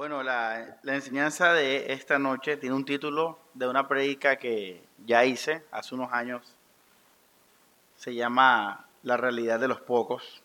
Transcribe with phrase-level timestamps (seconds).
[0.00, 5.62] Bueno, la, enseñanza de esta noche tiene un título de una predica que ya hice
[5.70, 6.56] hace unos años.
[7.96, 10.42] Se llama La realidad de los pocos.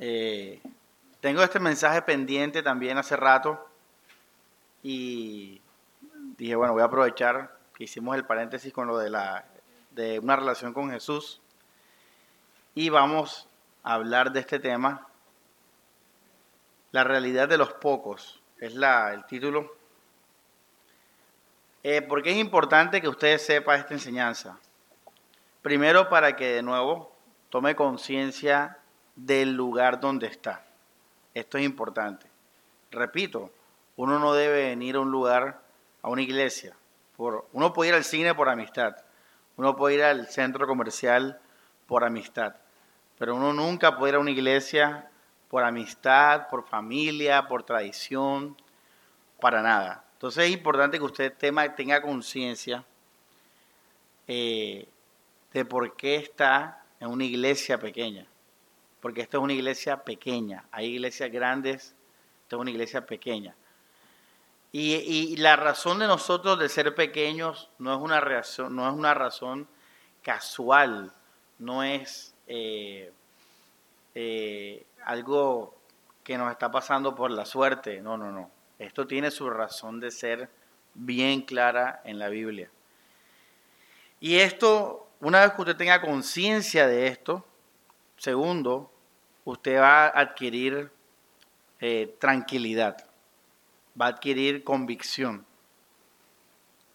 [0.00, 0.60] Eh,
[1.20, 3.64] tengo este mensaje pendiente también hace rato
[4.82, 5.62] y
[6.36, 9.44] dije, bueno, voy a aprovechar que hicimos el paréntesis con lo de, la,
[9.92, 11.40] de una relación con Jesús
[12.74, 13.48] y vamos
[13.84, 15.06] a hablar de este tema
[16.96, 19.76] la realidad de los pocos es la, el título.
[21.82, 24.58] Eh, porque es importante que usted sepa esta enseñanza.
[25.60, 27.14] Primero, para que de nuevo
[27.50, 28.78] tome conciencia
[29.14, 30.64] del lugar donde está.
[31.34, 32.28] Esto es importante.
[32.90, 33.50] Repito,
[33.96, 35.60] uno no debe venir a un lugar,
[36.00, 36.74] a una iglesia.
[37.18, 38.96] Por, uno puede ir al cine por amistad.
[39.58, 41.38] Uno puede ir al centro comercial
[41.86, 42.56] por amistad.
[43.18, 45.10] Pero uno nunca puede ir a una iglesia
[45.48, 48.56] por amistad, por familia, por tradición,
[49.40, 50.04] para nada.
[50.14, 52.84] Entonces es importante que usted tenga conciencia
[54.26, 54.88] eh,
[55.52, 58.26] de por qué está en una iglesia pequeña.
[59.00, 60.64] Porque esta es una iglesia pequeña.
[60.70, 61.94] Hay iglesias grandes,
[62.42, 63.54] esta es una iglesia pequeña.
[64.72, 68.20] Y, la razón de nosotros de ser pequeños no es una,
[69.14, 69.68] razón
[70.22, 71.14] casual,
[71.58, 73.10] no es eh,
[74.18, 75.76] eh, algo
[76.24, 78.00] que nos está pasando por la suerte.
[78.00, 78.50] No, no, no.
[78.78, 80.48] Esto tiene su razón de ser
[80.94, 82.70] bien clara en la Biblia.
[84.18, 87.44] Y esto, una vez que usted tenga conciencia de esto,
[88.16, 88.90] segundo,
[89.44, 90.90] usted va a adquirir
[91.80, 92.96] eh, tranquilidad,
[94.00, 95.44] va a adquirir convicción.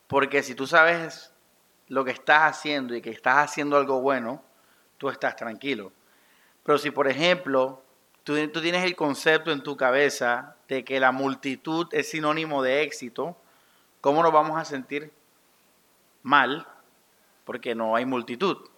[0.08, 1.32] Porque si tú sabes
[1.88, 4.44] lo que estás haciendo y que estás haciendo algo bueno,
[4.98, 5.94] tú estás tranquilo.
[6.64, 7.81] Pero si, por ejemplo,
[8.23, 13.36] Tú, tienes el concepto en tu cabeza de que la multitud es sinónimo de éxito.
[14.00, 15.12] ¿Cómo nos vamos a sentir
[16.22, 16.68] mal?
[17.45, 18.70] Porque no hay multitud.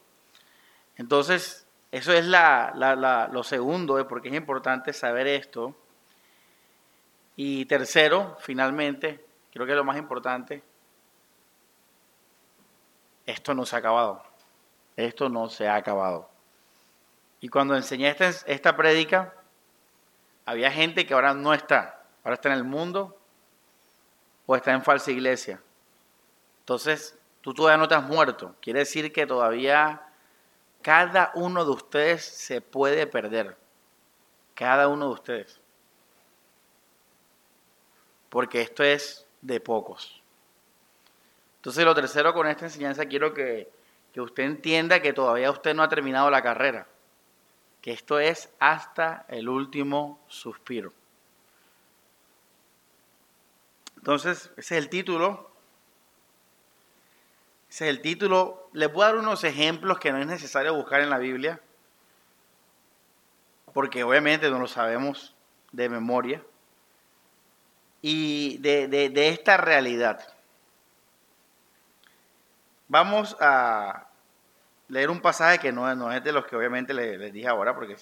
[0.96, 5.75] Entonces, eso es lo segundo, de porque es importante saber esto.
[7.35, 10.63] Y tercero, finalmente, creo que es lo más importante,
[13.25, 14.24] esto no se ha acabado.
[14.96, 16.33] Esto no se ha acabado.
[17.44, 19.34] Y cuando enseñé esta, esta prédica,
[20.46, 22.02] había gente que ahora no está.
[22.24, 23.20] Ahora está en el mundo
[24.46, 25.62] o está en falsa iglesia.
[26.59, 28.56] Entonces, tú todavía no te has muerto.
[28.62, 30.03] Quiere decir que todavía
[30.82, 33.58] cada uno de ustedes se puede perder.
[34.53, 35.59] Cada uno de ustedes.
[38.30, 40.24] Porque esto es de pocos.
[41.58, 43.70] Entonces, lo tercero con esta enseñanza quiero que,
[44.14, 46.88] que usted entienda que todavía usted no ha terminado la carrera
[47.84, 50.94] que esto es hasta el último suspiro.
[53.98, 55.52] Entonces, ese es el título.
[57.70, 58.70] Ese es el título.
[58.72, 61.60] Les voy a dar unos ejemplos que no es necesario buscar en la Biblia,
[63.74, 65.36] porque obviamente no lo sabemos
[65.74, 66.42] de memoria,
[68.02, 70.26] y de, esta realidad.
[72.88, 74.08] Vamos a,
[74.88, 77.98] leer un pasaje que no, no es de los que obviamente les, dije ahora, porque...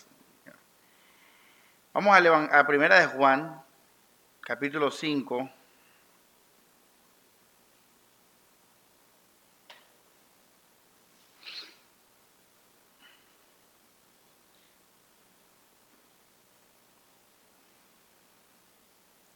[1.94, 3.62] Vamos a, a primera de Juan,
[4.42, 5.50] capítulo 5.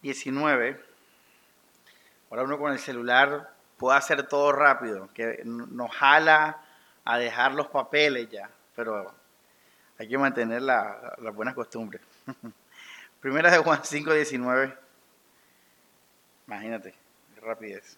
[0.02, 0.82] Diecinueve.
[2.30, 6.65] Ahora uno con el celular puede hacer todo rápido, que nos jala
[7.06, 9.14] a dejar los papeles ya, pero
[9.98, 12.00] hay que mantener la, la buena costumbre.
[13.22, 14.78] Primera de Juan 5, 19.
[16.48, 16.94] Imagínate,
[17.34, 17.98] qué rapidez.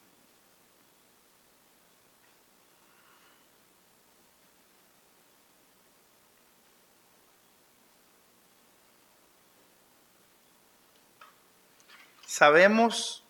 [12.25, 13.23] Sabemos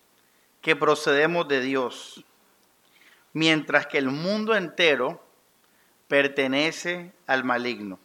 [0.62, 2.26] que procedemos de Dios,
[3.32, 5.27] mientras que el mundo entero
[6.08, 8.00] pertenece al maligno.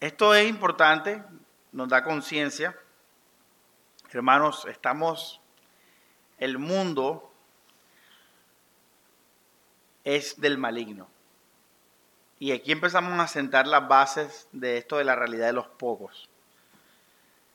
[0.00, 1.22] Esto es importante,
[1.72, 2.78] nos da conciencia.
[4.10, 5.40] Hermanos, estamos,
[6.38, 7.32] el mundo
[10.04, 11.08] es del maligno.
[12.38, 16.28] Y aquí empezamos a sentar las bases de esto de la realidad de los pocos.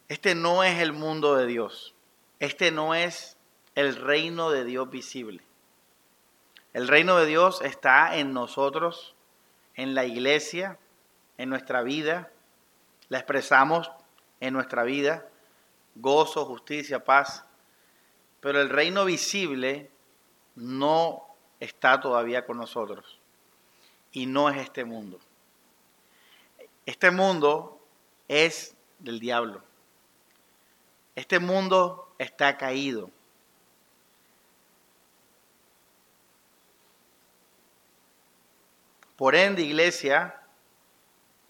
[0.07, 1.93] Este no es el mundo de Dios.
[2.39, 3.37] Este no es
[3.79, 5.41] el reino de Dios visible.
[6.73, 9.15] El reino de Dios está en nosotros,
[9.75, 10.77] en la iglesia,
[11.37, 12.29] en nuestra vida,
[13.07, 13.89] la expresamos
[14.41, 15.29] en nuestra vida,
[15.95, 17.45] gozo, justicia, paz,
[18.41, 19.89] pero el reino visible
[20.55, 21.23] no
[21.61, 23.17] está todavía con nosotros
[24.11, 25.21] y no es este mundo.
[26.85, 27.79] Este mundo
[28.27, 29.63] es del diablo.
[31.15, 33.09] Este mundo está caído.
[39.19, 40.39] Por ende, iglesia,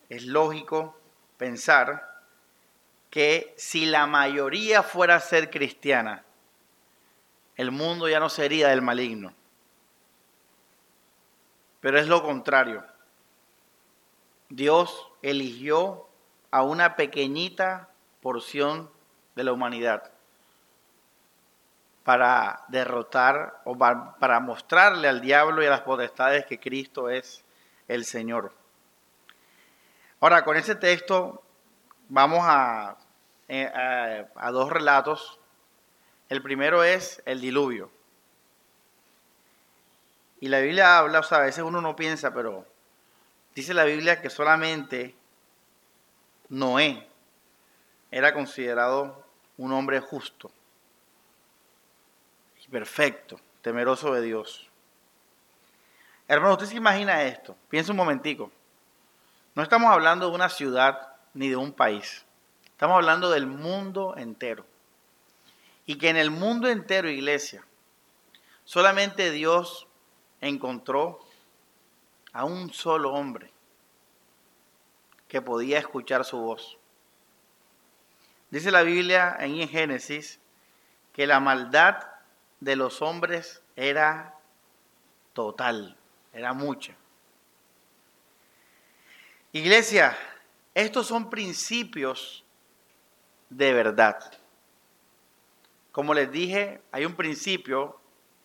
[0.09, 0.99] es lógico
[1.37, 2.19] pensar
[3.11, 6.23] que si la mayoría fuera a ser cristiana,
[7.57, 9.35] el mundo ya no sería del maligno.
[11.79, 12.83] Pero es lo contrario.
[14.49, 16.07] Dios eligió
[16.49, 17.89] a una pequeñita
[18.19, 18.89] porción
[19.35, 20.11] de la humanidad
[22.03, 27.45] para derrotar o para mostrarle al diablo y a las potestades que Cristo es
[27.89, 28.53] el Señor.
[30.21, 31.43] Ahora, con ese texto
[32.07, 32.97] vamos a,
[33.49, 35.39] eh, a, dos relatos.
[36.29, 37.91] El primero es el diluvio.
[40.39, 42.65] Y la Biblia habla, o sea, a veces uno no piensa, pero
[43.55, 45.15] dice la Biblia que solamente
[46.47, 47.05] Noé
[48.11, 49.25] era considerado
[49.57, 50.49] un hombre justo
[52.63, 54.68] y perfecto, temeroso de Dios.
[56.29, 57.57] Hermano, ¿usted se imagina esto?
[57.69, 58.51] Piensa un momentico.
[59.55, 62.23] No estamos hablando de una ciudad ni de un país.
[62.67, 64.63] Estamos hablando del mundo entero.
[65.87, 67.65] Y que en el mundo entero, iglesia,
[68.63, 69.87] solamente Dios
[70.39, 71.19] encontró
[72.31, 73.51] a un solo hombre
[75.27, 76.77] que podía escuchar su voz.
[78.51, 80.39] Dice la Biblia en Génesis
[81.11, 82.03] que la maldad
[82.59, 84.35] de los hombres era
[85.33, 85.98] total,
[86.33, 86.95] era mucha.
[89.51, 90.17] Iglesia,
[90.73, 92.43] estos son principios
[93.49, 94.31] de verdad.
[95.91, 97.99] Como les dije, hay un principio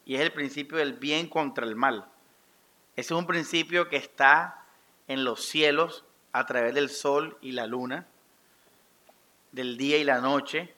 [0.05, 2.07] y es el principio del bien contra el mal.
[2.97, 4.65] Ese es un principio que está
[5.09, 8.07] en los cielos a través del sol y la luna,
[9.53, 10.75] del día y la noche.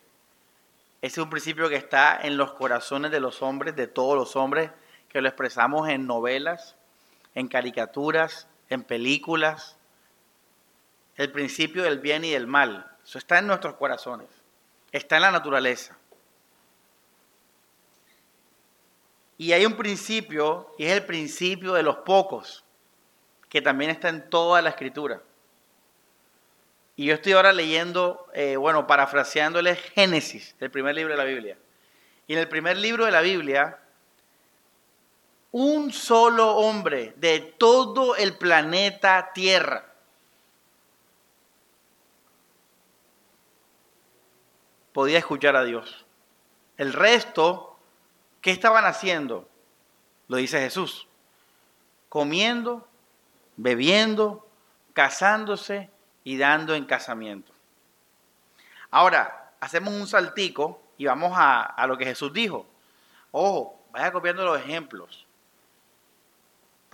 [1.01, 4.37] Ese es un principio que está en los corazones de los hombres, de todos los
[4.37, 4.71] hombres,
[5.09, 6.77] que lo expresamos en novelas,
[7.37, 9.77] en caricaturas, en películas.
[11.15, 12.91] El principio del bien y del mal.
[13.05, 14.29] Eso está en nuestros corazones.
[14.91, 15.97] Está en la naturaleza.
[19.39, 22.65] Y hay un principio, y es el principio de los pocos,
[23.51, 25.21] que también está en toda la escritura.
[26.97, 31.59] Y yo estoy ahora leyendo, eh, bueno, parafraseándole Génesis, el primer libro de la Biblia.
[32.27, 33.79] Y en el primer libro de la Biblia,
[35.59, 39.87] un solo hombre de todo el planeta Tierra
[44.93, 46.05] podía escuchar a Dios.
[46.77, 47.79] El resto,
[48.43, 49.49] ¿qué estaban haciendo?
[50.29, 51.09] Lo dice Jesús.
[52.11, 52.87] Comiendo,
[53.57, 54.47] bebiendo,
[54.93, 55.89] casándose
[56.23, 57.51] y dando en casamiento.
[58.91, 62.67] Ahora, hacemos un saltico y vamos a, lo que Jesús dijo.
[63.33, 65.26] Ojo, vaya copiando los ejemplos.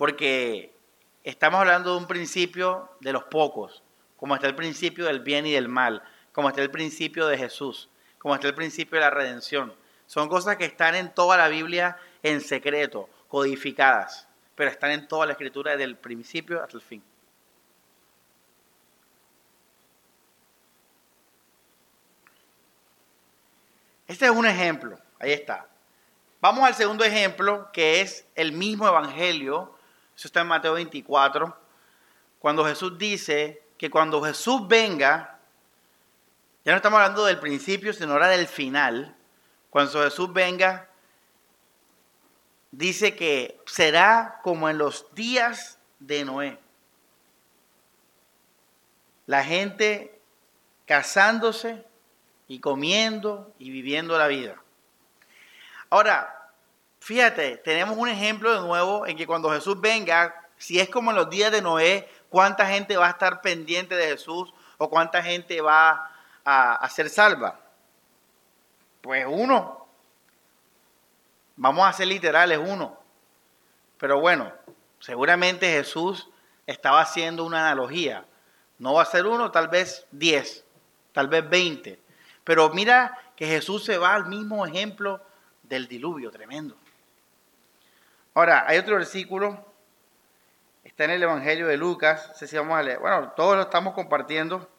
[0.03, 0.75] Porque
[1.23, 3.83] estamos hablando de un principio de los pocos,
[4.17, 7.87] como está el principio del bien y del mal, como está el principio de Jesús,
[8.17, 9.73] como está el principio de la redención.
[10.05, 15.25] Son cosas que están en toda la Biblia en secreto, codificadas, pero están en toda
[15.25, 17.01] la escritura desde el principio hasta el fin.
[24.05, 25.65] Este es un ejemplo, ahí está.
[26.41, 29.72] Vamos al segundo ejemplo, que es el mismo evangelio,
[30.15, 31.57] eso está en Mateo 24,
[32.39, 35.39] cuando Jesús dice que cuando Jesús venga,
[36.63, 39.15] ya no estamos hablando del principio, sino ahora del final,
[39.69, 40.89] cuando Jesús venga,
[42.71, 46.59] dice que será como en los días de Noé.
[49.25, 50.19] La gente
[50.85, 51.85] casándose,
[52.47, 54.61] y comiendo y viviendo la vida.
[55.89, 56.42] Ahora,
[57.03, 61.17] fíjate, tenemos un ejemplo de nuevo en que cuando Jesús venga, si es como en
[61.17, 65.59] los días de Noé, ¿cuánta gente va a estar pendiente de Jesús o cuánta gente
[65.59, 66.09] va
[66.45, 67.59] a, ser salva?
[69.01, 69.85] Pues uno.
[71.57, 72.97] Vamos a ser literales, uno.
[73.97, 74.53] Pero bueno,
[75.01, 76.29] seguramente Jesús
[76.65, 78.25] estaba haciendo una analogía.
[78.79, 80.63] No va a ser uno, tal vez diez,
[81.11, 81.99] tal vez veinte.
[82.45, 85.21] Pero mira que Jesús se va al mismo ejemplo
[85.63, 86.77] del diluvio, tremendo.
[88.33, 89.73] Ahora, hay otro versículo
[90.83, 92.27] Está en el Evangelio de Lucas.
[92.29, 92.99] No sé si vamos a leer.
[92.99, 94.69] Bueno, todos lo estamos compartiendo.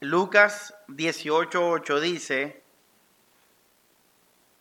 [0.00, 2.62] Lucas 18.8 dice,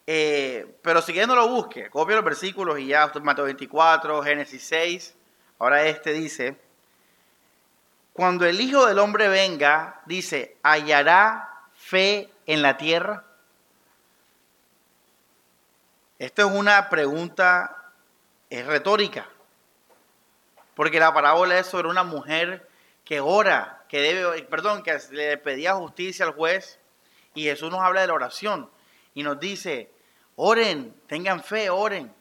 [0.08, 5.16] eh, pero si no lo busque, copia los versículos y ya, Mateo 24, Génesis 6,
[5.60, 6.60] ahora este dice,
[8.14, 13.27] cuando el Hijo del Hombre venga, dice, ¿hallará fe en la tierra?
[16.20, 17.92] Esto es una pregunta
[18.50, 19.28] es retórica,
[20.74, 22.68] porque la parábola es sobre una mujer
[23.04, 26.80] que ora, que debe, perdón, que le pedía justicia al juez,
[27.36, 28.70] y Jesús nos habla de la oración
[29.14, 29.92] y nos dice,
[30.36, 32.12] oren, tengan fe, oren.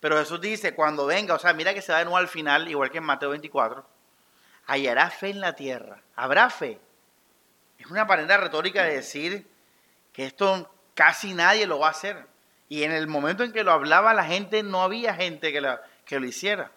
[0.00, 2.68] Pero Jesús dice, cuando venga, o sea, mira que se da de nuevo al final,
[2.68, 3.86] igual que en Mateo 24,
[4.66, 6.80] hallará fe en la tierra, habrá fe.
[7.78, 9.46] Es una aparente retórica de decir
[10.14, 12.29] que esto casi nadie lo va a hacer.
[12.70, 16.20] Y en el momento en que lo hablaba la gente, no había gente que, que
[16.20, 16.70] lo hiciera.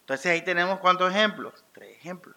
[0.00, 1.62] Entonces ahí tenemos cuántos ejemplos?
[1.74, 2.34] Tres ejemplos.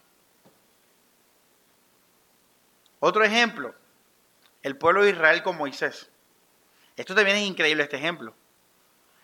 [3.00, 3.74] Otro ejemplo,
[4.64, 6.10] el pueblo de Israel con Moisés.
[6.98, 8.36] Esto también es increíble este ejemplo.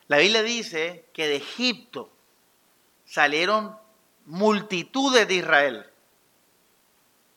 [0.08, 2.14] La Biblia dice que de Egipto
[3.04, 3.78] salieron
[4.26, 5.86] multitudes de Israel.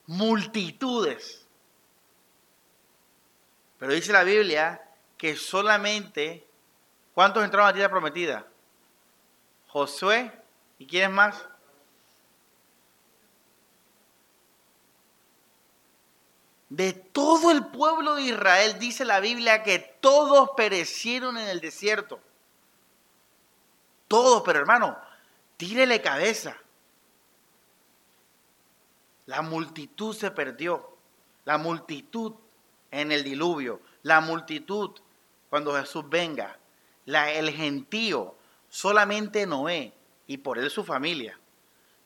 [0.06, 1.44] Multitudes.
[3.78, 4.83] Pero dice la Biblia
[5.24, 6.46] que solamente,
[7.14, 8.46] ¿cuántos entraron a la tierra prometida?
[9.68, 10.30] Josué,
[10.78, 11.48] ¿y quién es más?
[16.68, 22.20] De todo el pueblo de Israel dice la Biblia que todos perecieron en el desierto.
[24.06, 24.94] Todos, pero hermano,
[25.56, 26.54] tírele cabeza.
[29.24, 30.98] La multitud se perdió.
[31.46, 32.34] La multitud
[32.90, 33.80] en el diluvio.
[34.02, 35.00] La multitud
[35.54, 36.58] cuando Jesús venga.
[37.04, 38.34] La, el gentío.
[38.68, 39.92] Solamente Noé
[40.26, 41.38] y por él su familia.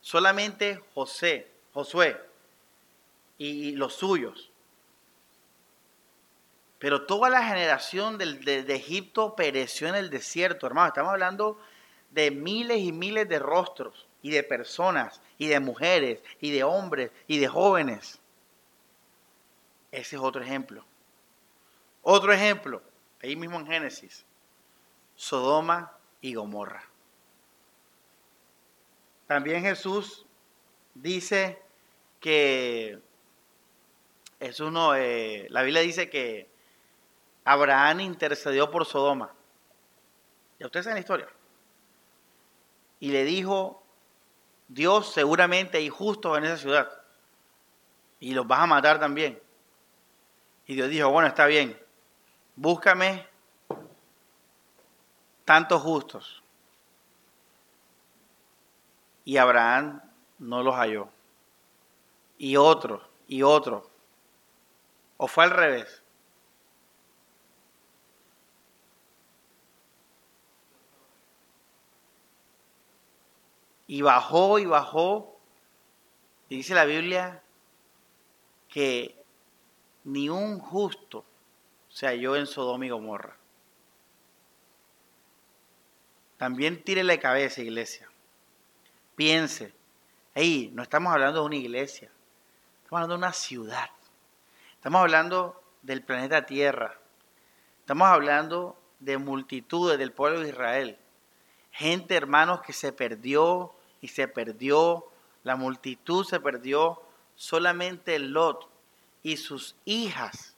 [0.01, 2.21] Solamente José, Josué
[3.39, 4.51] y los suyos.
[6.77, 10.89] Pero toda la generación de, de, Egipto pereció en el desierto, hermano.
[10.89, 11.59] Estamos hablando
[12.11, 17.09] de miles y miles de rostros y de personas y de mujeres y de hombres
[17.25, 18.19] y de jóvenes.
[19.91, 20.85] Ese es otro ejemplo.
[22.03, 22.83] Otro ejemplo,
[23.21, 24.25] ahí mismo en Génesis,
[25.15, 26.83] Sodoma y Gomorra.
[29.27, 30.25] También Jesús
[30.95, 31.61] dice
[32.19, 32.99] que
[34.39, 36.49] Jesús no, eh, la Biblia dice que
[37.43, 39.33] Abraham intercedió por Sodoma.
[40.59, 41.27] Ya ustedes saben la historia.
[42.99, 43.83] Y le dijo,
[44.67, 46.89] Dios seguramente hay justos en esa ciudad.
[48.19, 49.41] Y los vas a matar también.
[50.67, 51.79] Y Dios dijo, bueno, está bien,
[52.59, 53.25] búscame
[55.45, 56.43] tantos justos.
[59.23, 60.01] Y Abraham
[60.39, 61.07] no los halló.
[62.37, 63.89] Y otro, y otro.
[65.17, 66.03] ¿O fue al revés?
[73.87, 75.39] Y bajó y bajó.
[76.49, 77.41] Y dice la Biblia
[78.67, 79.15] que
[80.03, 81.23] ni un justo
[81.89, 83.35] se halló en Sodoma y Gomorra.
[86.37, 88.09] También tire la cabeza, iglesia.
[89.15, 89.73] Piense,
[90.33, 92.09] ahí no estamos hablando de una iglesia,
[92.83, 93.89] estamos hablando de una ciudad.
[94.75, 96.97] Estamos hablando del planeta Tierra.
[97.81, 100.97] Estamos hablando de multitudes del pueblo de Israel.
[101.71, 105.11] Gente, hermanos, que se perdió y se perdió,
[105.43, 107.01] la multitud se perdió,
[107.35, 108.69] solamente Lot
[109.21, 110.48] y sus hijas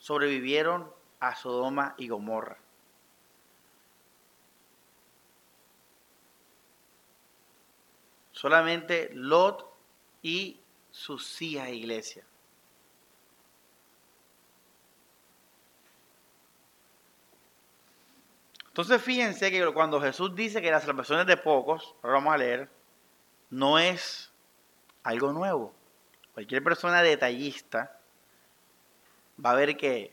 [0.00, 2.58] sobrevivieron a Sodoma y Gomorra.
[8.32, 9.70] Solamente Lot
[10.22, 10.58] y
[10.90, 12.24] sus hijas, iglesia.
[18.68, 22.38] Entonces fíjense que cuando Jesús dice que la salvación es de pocos, ahora vamos a
[22.38, 22.70] leer,
[23.50, 24.32] no es
[25.02, 25.74] algo nuevo.
[26.32, 27.99] Cualquier persona detallista
[29.44, 30.12] va a ver que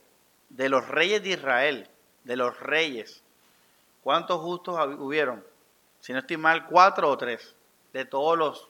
[0.49, 1.89] de los reyes de Israel,
[2.23, 3.23] de los reyes,
[4.03, 5.43] ¿cuántos justos hubieron?
[5.99, 7.55] Si no estoy mal, cuatro o tres,
[7.93, 8.69] de todos los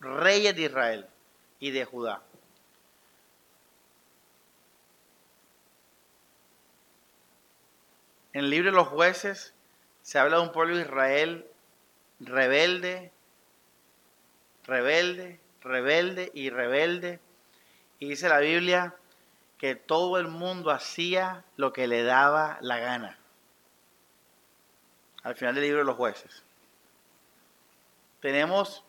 [0.00, 1.06] reyes de Israel
[1.58, 2.22] y de Judá.
[8.32, 9.52] En el libro de los jueces
[10.02, 11.46] se habla de un pueblo de Israel
[12.20, 13.10] rebelde,
[14.64, 17.20] rebelde, rebelde y rebelde.
[17.98, 18.94] Y dice la Biblia
[19.58, 23.18] que todo el mundo hacía lo que le daba la gana.
[25.24, 26.42] al final del libro de los jueces.
[28.20, 28.84] Tenemos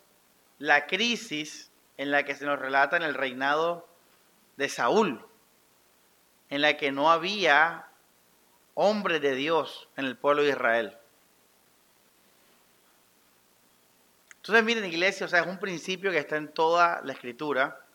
[0.57, 3.88] la crisis en la que se nos relata en el reinado
[4.55, 5.25] de Saúl,
[6.49, 7.88] en la que no había
[8.75, 10.97] hombre de Dios en el pueblo de Israel.
[14.38, 17.85] Entonces, miren, iglesia, o sea, es un principio que está en toda la escritura.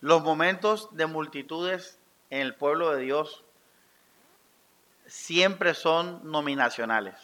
[0.00, 1.98] Los momentos de multitudes
[2.30, 3.44] en el pueblo de Dios
[5.06, 7.14] siempre son nominacionales,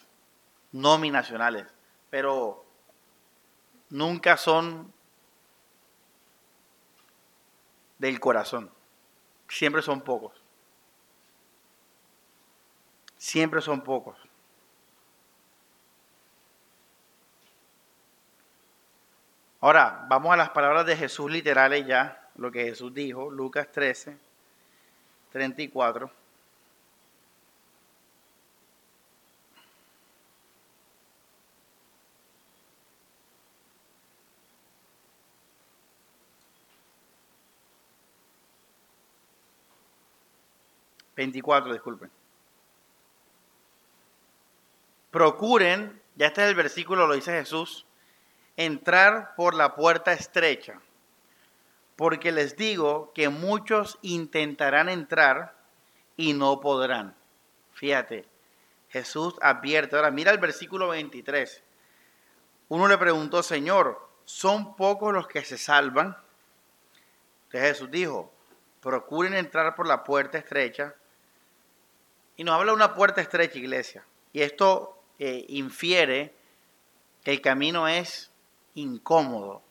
[0.72, 1.66] nominacionales,
[2.10, 2.64] pero
[3.90, 4.92] nunca son
[7.98, 8.70] del corazón.
[9.48, 10.32] Siempre son pocos.
[13.16, 14.18] Siempre son pocos.
[19.60, 24.16] Ahora, vamos a las palabras de Jesús literales ya, lo que Jesús dijo, Lucas 13,
[25.32, 26.22] 34.
[41.16, 42.10] 24, disculpen.
[45.10, 47.86] Procuren, ya este es el versículo, lo dice Jesús,
[48.56, 50.80] entrar por la puerta estrecha,
[51.96, 55.56] porque les digo que muchos intentarán entrar
[56.16, 57.14] y no podrán.
[57.72, 58.26] Fíjate,
[58.88, 59.96] Jesús advierte.
[59.96, 61.62] Ahora mira el versículo 23.
[62.68, 66.16] Uno le preguntó, Señor, ¿son pocos los que se salvan?
[67.44, 68.32] Entonces Jesús dijo,
[68.80, 70.94] procuren entrar por la puerta estrecha,
[72.36, 74.04] y nos habla de una puerta estrecha, iglesia.
[74.32, 76.34] Y esto eh, infiere
[77.22, 78.30] que el camino es
[78.74, 79.62] incómodo,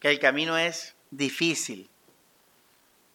[0.00, 1.90] que el camino es difícil.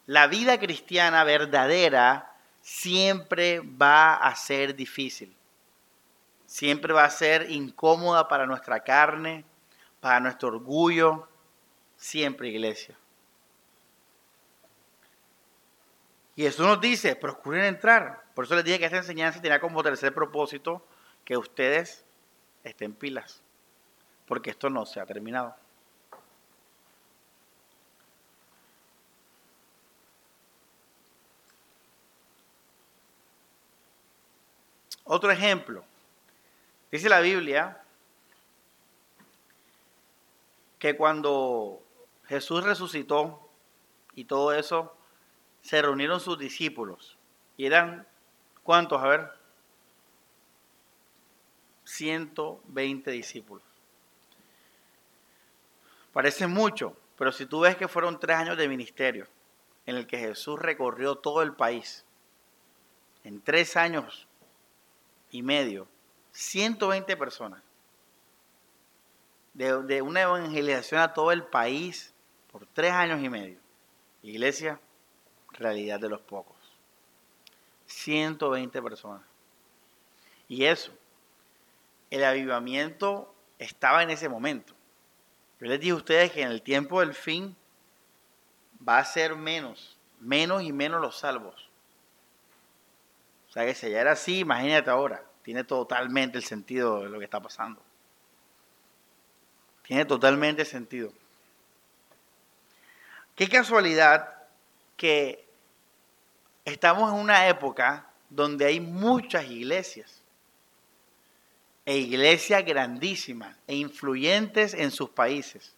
[0.05, 5.35] La vida cristiana verdadera siempre va a ser difícil.
[6.45, 9.45] Siempre va a ser incómoda para nuestra carne,
[9.99, 11.27] para nuestro orgullo.
[11.97, 12.95] Siempre, iglesia.
[16.35, 18.25] Y eso nos dice, procuren entrar.
[18.33, 20.85] Por eso les dije que esta enseñanza tenía como tercer propósito
[21.23, 22.03] que ustedes
[22.63, 23.41] estén pilas,
[24.27, 25.55] porque esto no se ha terminado.
[35.05, 35.83] Otro ejemplo.
[36.91, 37.81] Dice la Biblia
[40.77, 41.81] que cuando
[42.27, 43.49] Jesús resucitó
[44.13, 44.95] y todo eso,
[45.61, 47.17] se reunieron sus discípulos
[47.57, 48.05] y eran
[48.65, 48.99] ¿Cuántos?
[48.99, 49.31] A ver.
[51.83, 53.63] 120 discípulos.
[56.11, 59.27] Parece mucho, pero si tú ves que fueron tres años de ministerio
[59.85, 62.05] en el que Jesús recorrió todo el país,
[63.23, 64.27] en tres años
[65.35, 65.87] y medio,
[66.31, 67.61] 120 personas,
[69.53, 72.13] de, de una evangelización a todo el país
[72.51, 73.59] por tres años y medio.
[74.23, 74.79] Iglesia,
[75.51, 76.55] realidad de los pocos.
[77.85, 79.21] 120 personas.
[80.47, 80.91] Y eso,
[82.09, 84.73] el avivamiento estaba en ese momento.
[85.59, 87.55] Yo les dije a ustedes que en el tiempo del fin
[88.87, 91.64] va a ser menos, menos y menos los salvos.
[93.55, 97.25] Sea que si ya era así, imagínate ahora, tiene totalmente el sentido de lo que
[97.25, 97.81] está pasando.
[99.81, 101.11] Tiene totalmente sentido.
[103.35, 104.35] Qué casualidad
[104.95, 105.45] que
[106.65, 110.23] Estamos en una época donde hay muchas iglesias,
[111.85, 115.75] e iglesias grandísimas e influyentes en sus países.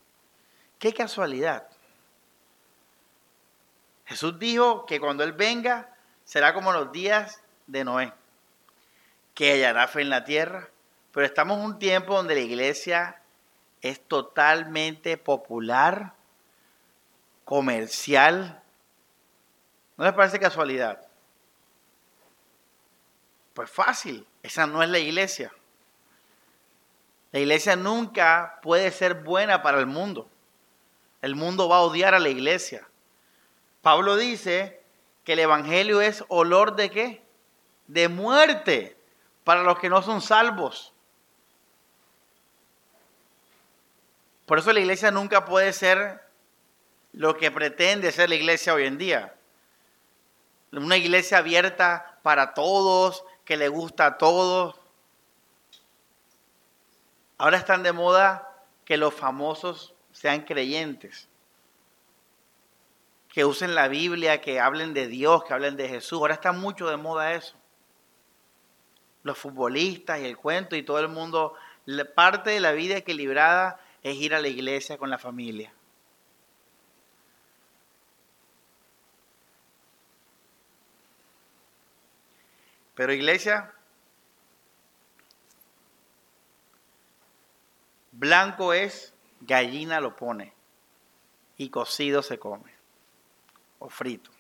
[0.80, 1.68] Qué casualidad.
[4.06, 8.14] Jesús dijo que cuando Él venga será como los días de Noé,
[9.34, 10.70] que hallará fe en la tierra,
[11.12, 13.22] pero estamos en un tiempo donde la iglesia
[13.82, 16.14] es totalmente popular,
[17.46, 18.62] comercial,
[19.98, 21.02] ¿No les parece casualidad?
[23.54, 25.52] Pues fácil, esa no es la iglesia.
[27.32, 30.30] La iglesia nunca puede ser buena para el mundo.
[31.24, 32.88] El mundo va a odiar a la iglesia.
[33.82, 34.84] Pablo dice
[35.24, 37.24] que el evangelio es olor de qué?
[37.88, 38.98] De muerte
[39.44, 40.94] para los que no son salvos.
[44.46, 46.22] Por eso la iglesia nunca puede ser
[47.14, 49.38] lo que pretende ser la iglesia hoy en día
[50.72, 54.80] una iglesia abierta para todos, que le gusta a todos.
[57.38, 61.28] Ahora están de moda que los famosos sean creyentes,
[63.30, 66.20] que usen la Biblia, que hablen de Dios, que hablen de Jesús.
[66.20, 67.56] Ahora está mucho de moda eso.
[69.28, 71.54] Los futbolistas y el cuento y todo el mundo,
[72.16, 75.72] parte de la vida equilibrada es ir a la iglesia con la familia.
[82.96, 83.72] Pero iglesia,
[88.12, 90.52] blanco es, gallina lo pone
[91.58, 92.74] y cocido se come
[93.78, 94.32] o frito.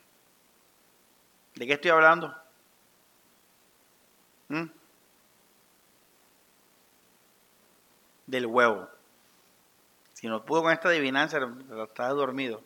[1.54, 2.36] ¿De qué estoy hablando?
[4.48, 4.77] ¿Mm?
[8.28, 8.88] Del huevo.
[10.14, 11.40] Si no pudo con esta adivinanza,
[11.84, 12.62] estaba dormido.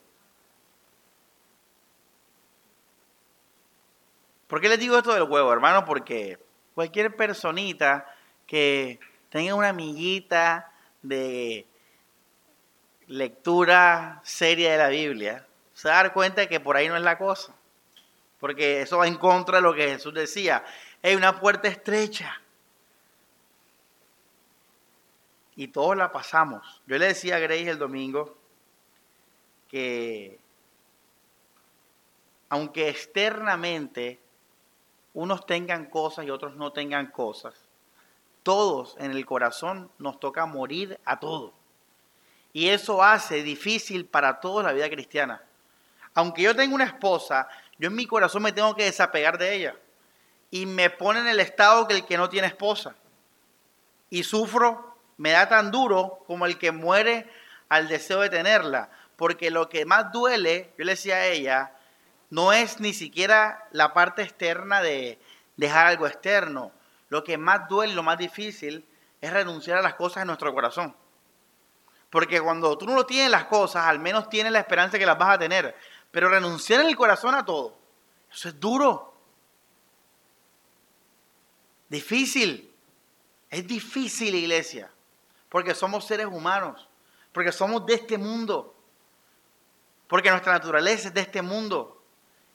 [4.47, 5.85] ¿Por qué les digo esto del huevo, hermano?
[5.85, 6.37] Porque
[6.75, 8.05] cualquier personita
[8.45, 11.65] que tenga una amiguita de
[13.07, 17.01] lectura seria de la Biblia, se va a dar cuenta que por ahí no es
[17.01, 17.53] la cosa.
[18.39, 20.63] Porque eso va en contra de lo que Jesús decía.
[21.03, 22.41] Hay una puerta estrecha.
[25.61, 26.81] Y todos la pasamos.
[26.87, 28.35] Yo le decía a Grace el domingo
[29.69, 30.39] que
[32.49, 34.19] aunque externamente
[35.13, 37.53] unos tengan cosas y otros no tengan cosas,
[38.41, 41.53] todos en el corazón nos toca morir a todos.
[42.53, 45.43] Y eso hace difícil para todos la vida cristiana.
[46.15, 47.47] Aunque yo tenga una esposa,
[47.77, 49.75] yo en mi corazón me tengo que desapegar de ella.
[50.49, 52.95] Y me pone en el estado que el que no tiene esposa.
[54.09, 54.90] Y sufro,
[55.21, 57.31] me da tan duro como el que muere
[57.69, 58.89] al deseo de tenerla.
[59.17, 61.75] Porque lo que más duele, yo le decía a ella,
[62.31, 65.19] no es ni siquiera la parte externa de
[65.57, 66.71] dejar algo externo.
[67.09, 68.83] Lo que más duele, lo más difícil,
[69.21, 70.95] es renunciar a las cosas en nuestro corazón.
[72.09, 75.35] Porque cuando tú no tienes las cosas, al menos tienes la esperanza que las vas
[75.35, 75.75] a tener.
[76.09, 77.77] Pero renunciar en el corazón a todo,
[78.31, 79.13] eso es duro.
[81.89, 82.73] Difícil.
[83.51, 84.89] Es difícil, iglesia.
[85.51, 86.87] Porque somos seres humanos.
[87.33, 88.73] Porque somos de este mundo.
[90.07, 92.01] Porque nuestra naturaleza es de este mundo.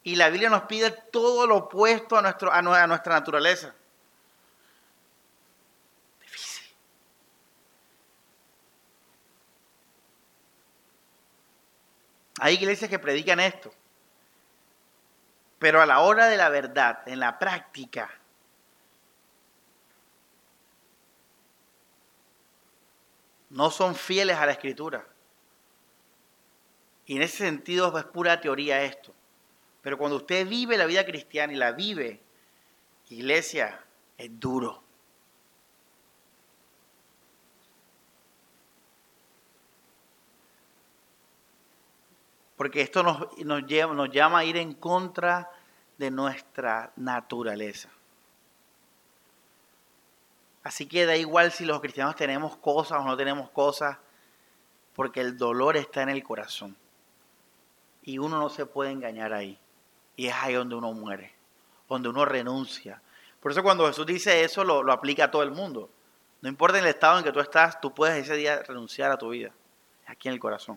[0.02, 3.74] Y la Biblia nos pide todo lo opuesto a, nuestro, a nuestra naturaleza.
[6.22, 6.64] Difícil.
[12.40, 13.70] Hay iglesias que predican esto.
[15.58, 18.08] Pero a la hora de la verdad, en la práctica,
[23.56, 25.06] no son fieles a la escritura.
[27.06, 29.14] Y en ese sentido es pura teoría esto.
[29.80, 32.20] Pero cuando usted vive la vida cristiana y la vive,
[33.08, 33.82] iglesia,
[34.18, 34.82] es duro.
[42.58, 45.50] Porque esto nos, nos, llama a ir en contra
[45.96, 47.88] de nuestra naturaleza.
[50.66, 53.98] Así que da igual si los cristianos tenemos cosas o no tenemos cosas,
[54.96, 56.76] porque el dolor está en el corazón.
[58.02, 59.60] Y uno no se puede engañar ahí.
[60.16, 61.32] Y es ahí donde uno muere,
[61.88, 63.00] donde uno renuncia.
[63.38, 65.88] Por eso cuando Jesús dice eso, lo, aplica a todo el mundo.
[66.40, 69.28] No importa el estado en que tú estás, tú puedes ese día renunciar a tu
[69.28, 69.52] vida.
[70.08, 70.76] Aquí en el corazón.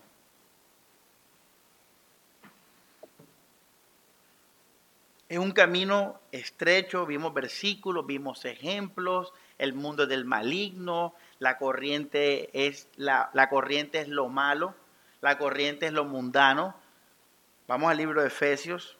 [5.28, 12.88] Es un camino estrecho, vimos versículos, vimos ejemplos, el mundo del maligno, la corriente es,
[12.96, 14.74] la, la corriente es lo malo,
[15.20, 16.74] la corriente es lo mundano.
[17.68, 18.96] Vamos al libro de Efesios,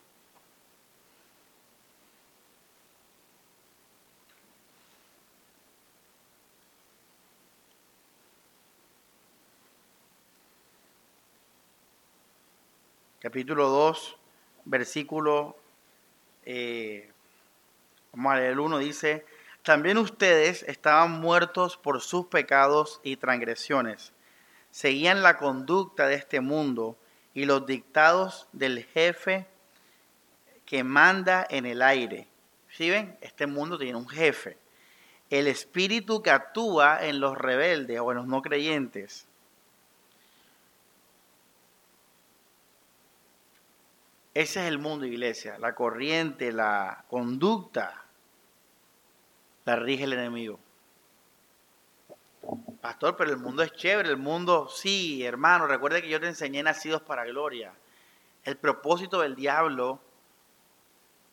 [13.21, 14.17] capítulo 2,
[14.67, 15.57] versículo,
[16.45, 17.11] eh,
[18.13, 19.25] vamos a leer el 1, dice,
[19.63, 24.13] también ustedes estaban muertos por sus pecados y transgresiones,
[24.71, 26.97] seguían la conducta de este mundo
[27.35, 29.47] y los dictados del jefe
[30.65, 32.29] que manda en el aire.
[32.71, 33.19] ¿Sí ven?
[33.21, 34.57] Este mundo tiene un jefe.
[35.29, 39.27] El espíritu que actúa en los rebeldes o en los no creyentes
[44.33, 45.59] Ese es el mundo, iglesia.
[45.59, 48.05] La corriente, la conducta,
[49.71, 50.59] la rige el enemigo.
[52.81, 56.61] Pastor, pero el mundo es chévere, el mundo, sí, hermano, recuerde que yo te enseñé
[56.63, 57.73] nacidos para gloria.
[58.43, 60.01] El propósito del diablo,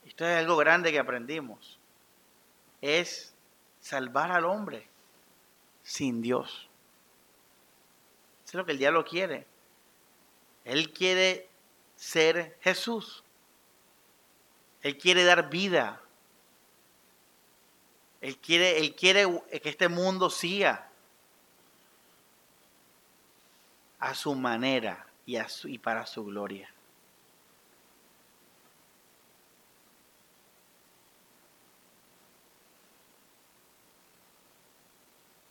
[0.05, 1.79] esto es algo grande que aprendimos,
[2.81, 3.33] es
[3.79, 4.87] salvar al hombre
[5.81, 6.69] sin Dios.
[8.45, 9.47] Eso es lo que el diablo quiere.
[10.63, 11.49] Él quiere
[11.95, 13.23] ser Jesús.
[14.83, 16.01] Él quiere dar vida.
[18.21, 19.25] Él quiere, él quiere
[19.61, 20.89] que este mundo siga
[23.99, 26.69] a su manera y, a y para su gloria.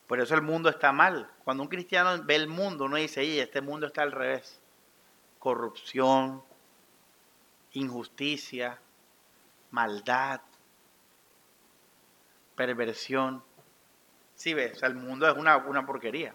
[0.07, 1.29] Por eso el mundo está mal.
[1.45, 4.61] Cuando un cristiano ve el mundo, uno dice, oye, este mundo está al revés.
[5.39, 6.43] Corrupción,
[7.73, 8.79] injusticia,
[9.71, 10.41] maldad,
[12.57, 13.43] perversión.
[14.35, 16.35] Sí, ves, el mundo es una, una porquería.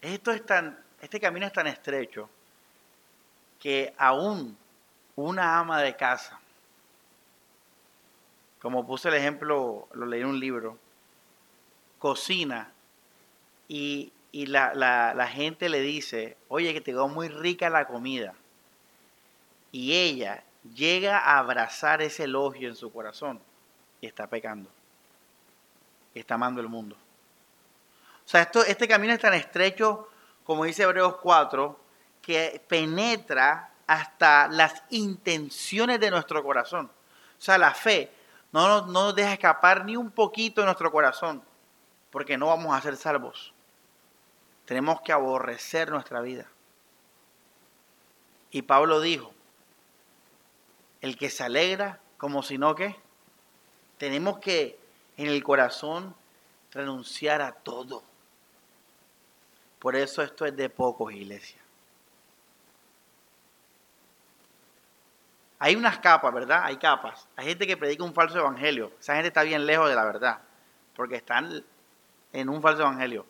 [0.00, 2.30] Esto es tan, este camino es tan estrecho
[3.58, 4.56] que aún
[5.16, 6.38] una ama de casa,
[8.60, 10.78] como puse el ejemplo, lo leí en un libro,
[11.98, 12.70] cocina
[13.66, 14.12] y,
[14.44, 18.34] la, gente le dice, oye, que te quedó muy rica la comida.
[19.72, 20.44] Y ella
[20.74, 23.40] llega a abrazar ese elogio en su corazón
[24.02, 24.68] y está pecando.
[26.12, 26.96] Y está amando el mundo.
[28.26, 30.10] O sea, esto, este camino es tan estrecho,
[30.44, 31.80] como dice Hebreos 4,
[32.20, 36.90] que penetra hasta las intenciones de nuestro corazón.
[37.38, 38.12] O sea, la fe
[38.52, 41.42] no nos, no deja escapar ni un poquito de nuestro corazón,
[42.10, 43.54] porque no vamos a ser salvos.
[44.66, 46.46] Tenemos que aborrecer nuestra vida.
[48.50, 49.32] Y Pablo dijo,
[51.00, 52.96] el que se alegra como si no que,
[53.98, 54.78] tenemos que
[55.16, 56.14] en el corazón
[56.72, 58.02] renunciar a todo.
[59.78, 61.60] Por eso esto es de pocos, iglesia.
[65.58, 66.62] Hay unas capas, ¿verdad?
[66.64, 67.26] Hay capas.
[67.36, 68.92] Hay gente que predica un falso evangelio.
[69.00, 70.40] Esa gente está bien lejos de la verdad,
[70.94, 71.64] porque están
[72.32, 73.26] en un falso evangelio.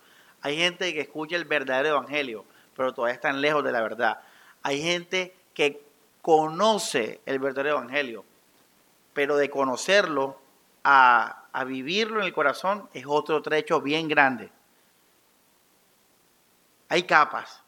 [0.46, 2.44] Hay gente que escucha el verdadero evangelio,
[2.76, 4.20] pero todavía están lejos de la verdad.
[4.62, 5.85] Hay gente que
[6.22, 8.24] conoce el verdadero evangelio,
[9.12, 10.38] pero de conocerlo
[10.85, 14.52] a, a vivirlo en el corazón es otro trecho bien grande.
[16.90, 17.64] Hay capas.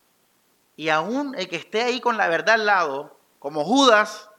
[0.77, 4.31] Y aún el que esté ahí con la verdad al lado, como Judas,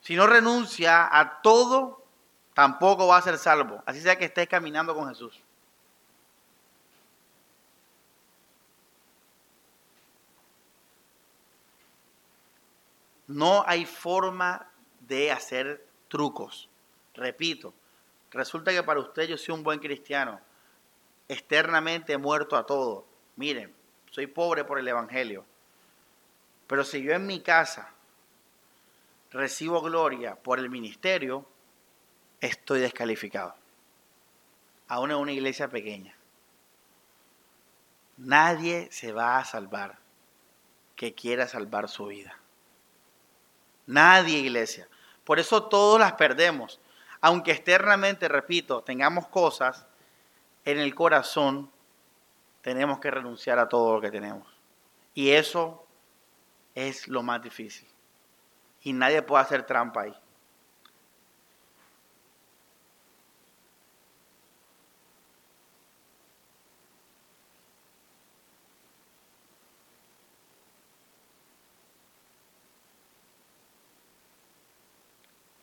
[0.00, 2.06] si no renuncia a todo,
[2.54, 3.82] tampoco va a ser salvo.
[3.84, 5.41] Así sea que esté caminando con Jesús.
[13.32, 16.68] No hay forma de hacer trucos.
[17.14, 17.72] Repito,
[18.30, 20.38] resulta que para usted yo soy un buen cristiano,
[21.28, 23.06] externamente muerto a todo.
[23.36, 23.74] Miren,
[24.10, 25.46] soy pobre por el Evangelio.
[26.66, 27.94] Pero si yo en mi casa
[29.30, 31.48] recibo gloria por el ministerio,
[32.38, 33.54] estoy descalificado.
[34.88, 36.14] Aún en una iglesia pequeña.
[38.18, 39.98] Nadie se va a salvar
[40.96, 42.41] que quiera salvar su vida.
[43.86, 44.88] Nadie, iglesia.
[45.24, 46.80] Por eso todos las perdemos.
[47.20, 49.86] Aunque externamente, repito, tengamos cosas,
[50.64, 51.70] en el corazón
[52.62, 54.46] tenemos que renunciar a todo lo que tenemos.
[55.14, 55.84] Y eso
[56.74, 57.92] es lo más difícil
[58.82, 60.14] y nadie puede hacer trampa ahí.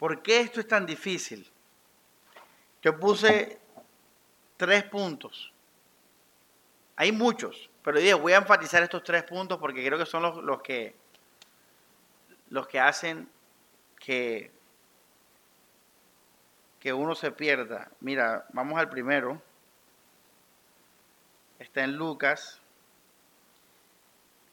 [0.10, 1.48] ¿Por qué esto es tan difícil?
[2.82, 3.60] Yo puse
[4.58, 5.54] tres puntos.
[6.96, 10.64] Hay muchos, pero voy a enfatizar estos tres puntos porque creo que son los, los
[10.64, 10.96] que
[12.50, 13.30] los que hacen
[14.00, 14.52] que,
[16.80, 17.92] que uno se pierda.
[18.00, 19.40] Mira, vamos al primero.
[21.60, 22.60] Está en Lucas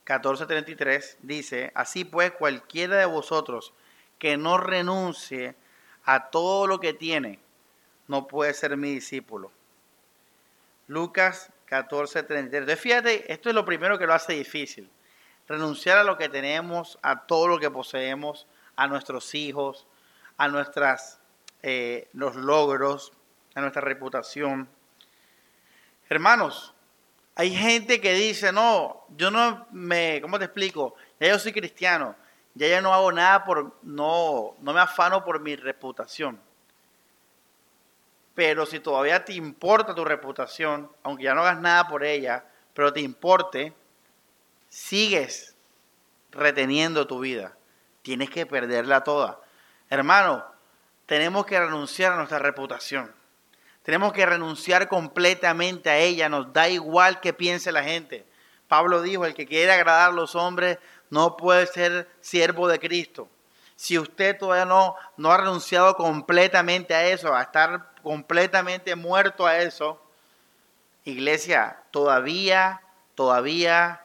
[0.05, 1.16] 14:33.
[1.23, 3.73] Dice, así pues cualquiera de vosotros
[4.18, 5.55] que no renuncie
[6.05, 7.38] a todo lo que tiene,
[8.09, 9.50] no puede ser mi discípulo.
[10.87, 12.76] Lucas 14:33.
[12.76, 14.90] fíjate, esto es lo primero que lo hace difícil
[15.48, 19.87] renunciar a lo que tenemos, a todo lo que poseemos, a nuestros hijos,
[20.37, 21.20] a nuestras,
[21.62, 23.12] eh, los logros,
[23.55, 24.68] a nuestra reputación.
[26.09, 26.74] Hermanos,
[27.35, 30.94] hay gente que dice, no, yo no me, ¿cómo te explico?
[31.20, 32.16] Ya yo soy cristiano,
[32.57, 36.40] ya yo no hago nada por, no, no me afano por mi reputación.
[38.35, 42.95] Pero si todavía te importa tu reputación, aunque ya no hagas nada por ella, pero
[42.95, 43.75] te importe,
[44.71, 45.55] sigues
[46.33, 47.55] reteniendo tu vida.
[48.01, 49.38] Tienes que perderla toda.
[49.90, 50.42] Hermano,
[51.05, 53.14] tenemos que renunciar a nuestra reputación.
[53.83, 56.31] Tenemos que renunciar completamente a ella.
[56.31, 58.27] Nos da igual que piense la gente.
[58.66, 60.79] Pablo dijo, el que quiere agradar a los hombres
[61.11, 63.29] no puede ser siervo de Cristo.
[63.77, 69.59] Si usted todavía no, no ha renunciado completamente a eso, a estar completamente muerto a
[69.59, 70.01] eso,
[71.05, 72.81] iglesia, todavía,
[73.14, 74.03] todavía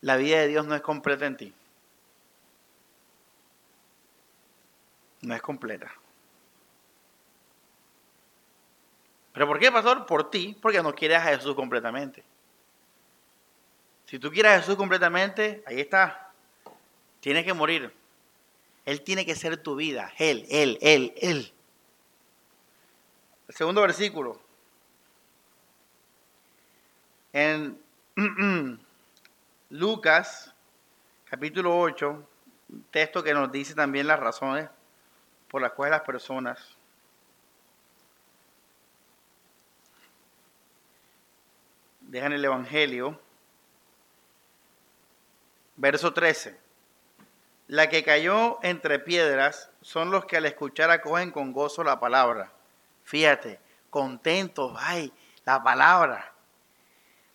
[0.00, 1.54] la vida de Dios no es completa en ti.
[5.22, 5.92] No es completa.
[9.32, 10.06] ¿Pero por qué, pastor?
[10.06, 12.22] Por ti, porque no quieres a Jesús completamente.
[14.12, 16.30] Si tú quieres a Jesús completamente, ahí está.
[17.20, 17.90] Tienes que morir.
[18.84, 20.12] Él tiene que ser tu vida.
[20.18, 21.50] Él, Él, Él, Él.
[23.48, 24.38] El segundo versículo.
[27.32, 27.80] En
[29.70, 30.52] Lucas,
[31.24, 32.28] capítulo 8,
[32.90, 34.68] texto que nos dice también las razones
[35.48, 36.76] por las cuales las personas
[42.02, 43.18] dejan el Evangelio.
[45.82, 46.56] Verso 13.
[47.66, 52.52] La que cayó entre piedras son los que al escuchar acogen con gozo la palabra.
[53.02, 53.58] Fíjate,
[53.90, 55.12] contentos, ay,
[55.44, 56.34] la palabra.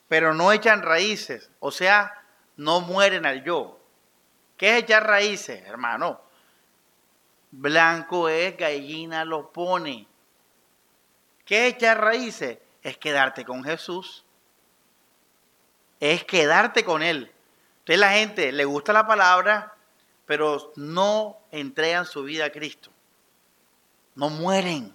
[0.07, 2.23] Pero no echan raíces, o sea,
[2.55, 3.81] no mueren al yo.
[4.55, 6.21] ¿Qué es echar raíces, hermano?
[7.51, 10.07] Blanco es, gallina lo pone.
[11.43, 12.59] ¿Qué es echar raíces?
[12.81, 14.23] Es quedarte con Jesús
[15.99, 17.31] es quedarte con Él.
[17.87, 19.73] Entonces la gente le gusta la palabra,
[20.25, 22.91] pero no entregan su vida a Cristo.
[24.13, 24.93] No mueren.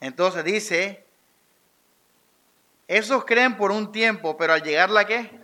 [0.00, 1.02] Entonces dice,
[2.86, 5.40] esos creen por un tiempo, pero al llegar la qué?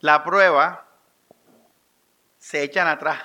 [0.00, 0.84] La prueba,
[2.36, 3.22] se echan atrás.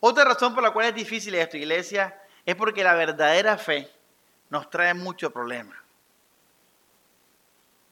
[0.00, 3.90] Otra razón por la cual es difícil esto, iglesia, es porque la verdadera fe
[4.50, 5.78] nos trae muchos problemas.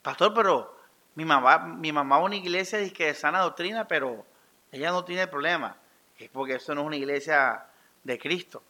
[0.03, 0.78] Pastor, pero
[1.19, 4.25] mi mamá, mi mamá a una iglesia de sana doctrina, pero
[4.71, 5.77] ella no tiene problema.
[6.17, 7.67] Es porque eso no es una iglesia
[8.05, 8.63] de Cristo.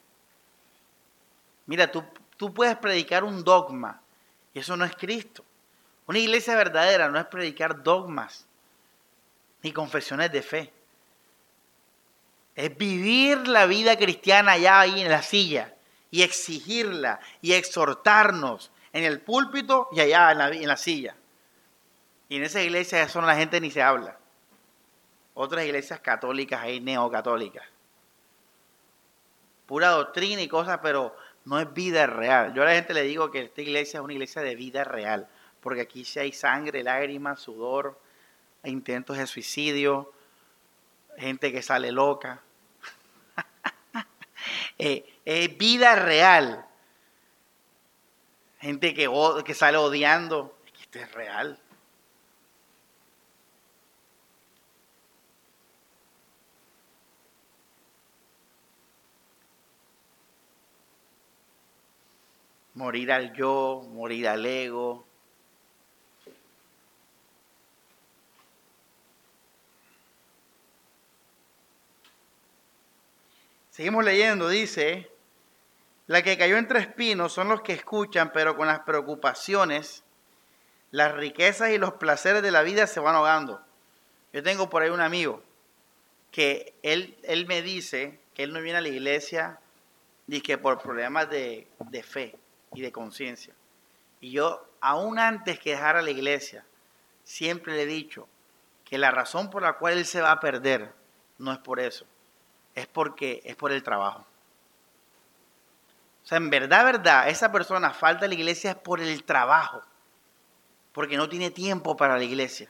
[1.66, 2.02] Mira, tú,
[2.38, 4.00] tú puedes predicar un dogma
[4.54, 5.44] y eso no es Cristo.
[6.06, 8.46] Una iglesia verdadera no es predicar dogmas
[9.62, 10.72] ni confesiones de fe.
[12.54, 15.74] Es vivir la vida cristiana allá ahí en la silla
[16.10, 21.14] y exigirla y exhortarnos en el púlpito y allá en la, en la silla.
[22.28, 24.18] Y en esa iglesia eso la gente ni se habla.
[25.34, 27.64] Otras iglesias católicas hay neocatólicas.
[29.66, 31.14] Pura doctrina y cosas, pero
[31.44, 32.52] no es vida real.
[32.54, 35.28] Yo a la gente le digo que esta iglesia es una iglesia de vida real,
[35.60, 37.98] porque aquí sí hay sangre, lágrimas, sudor,
[38.64, 40.12] intentos de suicidio,
[41.16, 42.42] gente que sale loca.
[44.80, 46.64] Eh, es vida real.
[48.60, 49.10] Gente que,
[49.44, 50.56] que sale odiando.
[50.66, 51.58] Es que esto es real.
[62.78, 65.04] Morir al yo, morir al ego.
[73.70, 75.10] Seguimos leyendo, dice,
[76.06, 80.04] la que cayó entre espinos son los que escuchan, pero con las preocupaciones,
[80.92, 83.60] las riquezas y los placeres de la vida se van ahogando.
[84.32, 85.42] Yo tengo por ahí un amigo
[86.30, 89.58] que él, él me dice que él no viene a la iglesia
[90.28, 92.38] ni que por problemas de, de fe
[92.74, 93.54] y de conciencia.
[94.20, 96.64] Y yo, aún antes que dejara la iglesia,
[97.24, 98.28] siempre le he dicho
[98.84, 100.92] que la razón por la cual él se va a perder
[101.38, 102.06] no es por eso,
[102.74, 104.24] es porque es por el trabajo.
[106.24, 109.82] O sea, en verdad, verdad, esa persona falta a la iglesia es por el trabajo,
[110.92, 112.68] porque no tiene tiempo para la iglesia,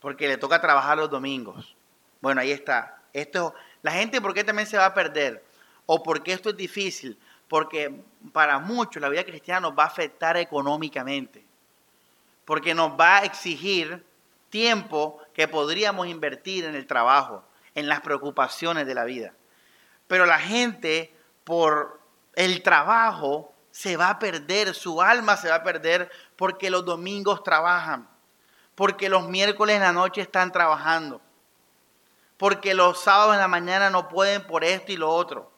[0.00, 1.76] porque le toca trabajar los domingos.
[2.20, 3.02] Bueno, ahí está.
[3.12, 5.44] Esto, la gente, ¿por qué también se va a perder?
[5.86, 7.18] ¿O por qué esto es difícil?
[7.48, 11.44] Porque para muchos la vida cristiana nos va a afectar económicamente,
[12.44, 14.04] porque nos va a exigir
[14.50, 19.32] tiempo que podríamos invertir en el trabajo, en las preocupaciones de la vida.
[20.06, 21.14] Pero la gente
[21.44, 22.00] por
[22.34, 27.42] el trabajo se va a perder, su alma se va a perder porque los domingos
[27.42, 28.08] trabajan,
[28.74, 31.20] porque los miércoles en la noche están trabajando,
[32.36, 35.50] porque los sábados en la mañana no pueden por esto y lo otro.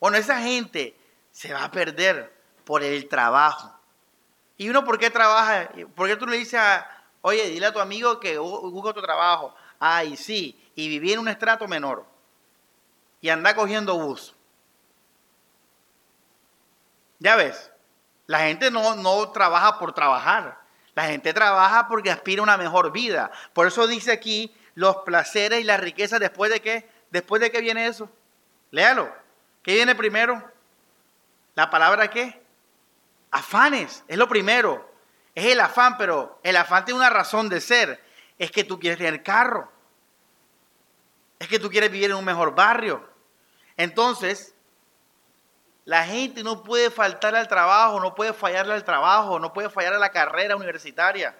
[0.00, 0.96] Bueno, esa gente
[1.32, 2.32] se va a perder
[2.64, 3.74] por el trabajo.
[4.56, 5.70] ¿Y uno por qué trabaja?
[5.96, 6.86] ¿Por qué tú le dices, a,
[7.22, 9.54] oye, dile a tu amigo que busca otro trabajo?
[9.80, 12.06] Ay, sí, y vivir en un estrato menor.
[13.20, 14.36] Y anda cogiendo bus.
[17.18, 17.70] Ya ves,
[18.26, 20.60] La gente no, no trabaja por trabajar.
[20.94, 23.30] La gente trabaja porque aspira a una mejor vida.
[23.52, 26.88] Por eso dice aquí los placeres y las riquezas después de qué?
[27.10, 28.10] Después de qué viene eso.
[28.70, 29.12] Léalo.
[29.62, 30.51] ¿Qué viene primero?
[31.54, 32.42] La palabra qué?
[33.30, 34.04] Afanes.
[34.08, 34.90] Es lo primero.
[35.34, 38.02] Es el afán, pero el afán tiene una razón de ser.
[38.38, 39.70] Es que tú quieres tener carro.
[41.38, 43.08] Es que tú quieres vivir en un mejor barrio.
[43.76, 44.54] Entonces,
[45.84, 49.94] la gente no puede faltar al trabajo, no puede fallarle al trabajo, no puede fallar
[49.94, 51.36] a la carrera universitaria,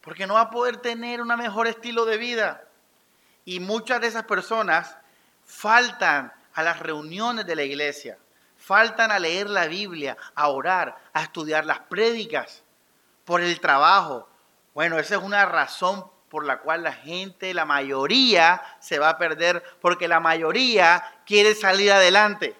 [0.00, 2.64] porque no va a poder tener un mejor estilo de vida.
[3.44, 4.96] Y muchas de esas personas
[5.44, 8.16] faltan a las reuniones de la iglesia,
[8.64, 12.62] faltan a leer la Biblia, a orar, a estudiar las prédicas
[13.24, 14.26] por el trabajo.
[14.72, 19.18] Bueno, esa es una razón por la cual la gente, la mayoría, se va a
[19.18, 22.56] perder, porque la mayoría quiere salir adelante.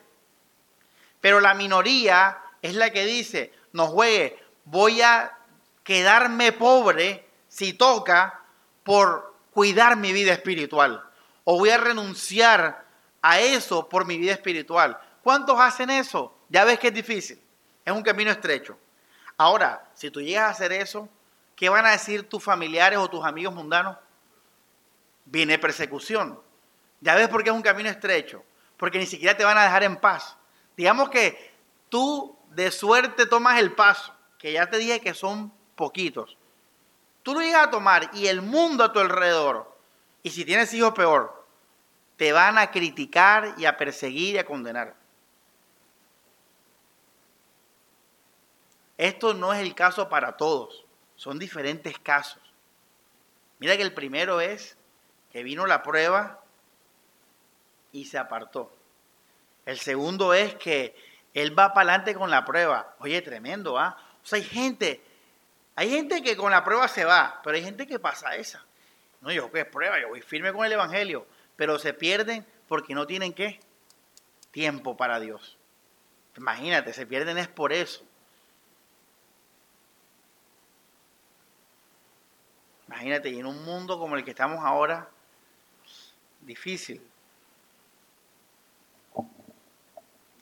[1.22, 5.38] Pero la minoría es la que dice, no juegue, voy a
[5.82, 8.42] quedarme pobre si toca
[8.82, 11.02] por cuidar mi vida espiritual.
[11.44, 12.84] O voy a renunciar
[13.22, 14.98] a eso por mi vida espiritual.
[15.24, 16.36] ¿Cuántos hacen eso?
[16.50, 17.40] Ya ves que es difícil.
[17.82, 18.78] Es un camino estrecho.
[19.38, 21.08] Ahora, si tú llegas a hacer eso,
[21.56, 23.96] ¿qué van a decir tus familiares o tus amigos mundanos?
[25.24, 26.38] Viene persecución.
[27.00, 28.44] Ya ves por qué es un camino estrecho.
[28.76, 30.36] Porque ni siquiera te van a dejar en paz.
[30.76, 31.54] Digamos que
[31.88, 36.36] tú de suerte tomas el paso, que ya te dije que son poquitos.
[37.22, 39.74] Tú lo llegas a tomar y el mundo a tu alrededor,
[40.22, 41.46] y si tienes hijos peor,
[42.16, 44.94] te van a criticar y a perseguir y a condenar.
[48.96, 50.84] Esto no es el caso para todos,
[51.16, 52.40] son diferentes casos.
[53.58, 54.76] Mira que el primero es
[55.32, 56.40] que vino la prueba
[57.92, 58.72] y se apartó.
[59.66, 60.94] El segundo es que
[61.32, 62.94] él va para adelante con la prueba.
[63.00, 63.96] Oye, tremendo, ¿ah?
[64.22, 65.02] O sea, hay gente,
[65.74, 68.64] hay gente que con la prueba se va, pero hay gente que pasa esa.
[69.20, 71.26] No, yo es prueba, yo voy firme con el Evangelio,
[71.56, 73.58] pero se pierden porque no tienen qué?
[74.50, 75.56] Tiempo para Dios.
[76.36, 78.04] Imagínate, se pierden es por eso.
[82.88, 85.08] Imagínate, y en un mundo como el que estamos ahora,
[86.42, 87.00] difícil.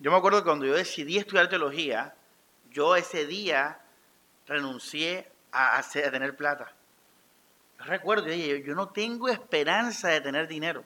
[0.01, 2.15] Yo me acuerdo que cuando yo decidí estudiar teología,
[2.71, 3.79] yo ese día
[4.47, 6.73] renuncié a, tener plata.
[7.79, 10.85] Yo recuerdo, yo, yo no tengo esperanza de tener dinero.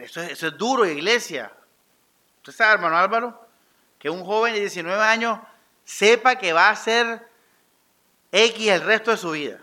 [0.00, 1.52] eso, es, eso es duro, iglesia.
[2.38, 3.48] ¿Usted sabe, hermano Álvaro?
[4.00, 5.38] Que un joven de 19 años
[5.84, 7.28] sepa que va a ser
[8.32, 9.60] X el resto de su vida.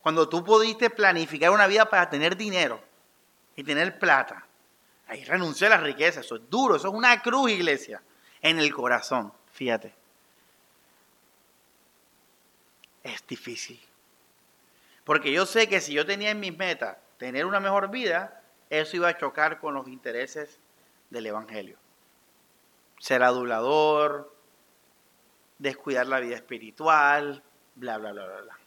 [0.00, 2.80] Cuando tú pudiste planificar una vida para tener dinero
[3.56, 4.46] y tener plata.
[5.08, 8.00] Ahí renuncié a la riqueza, eso es duro, eso es una cruz, iglesia,
[8.40, 9.92] en el corazón, fíjate.
[13.02, 13.80] Es difícil.
[15.04, 18.96] Porque yo sé que si yo tenía en mis metas tener una mejor vida, eso
[18.96, 20.60] iba a chocar con los intereses
[21.10, 21.76] del Evangelio.
[23.00, 24.32] Ser adulador,
[25.58, 27.42] descuidar la vida espiritual,
[27.80, 28.58] bla, bla, bla, bla, bla.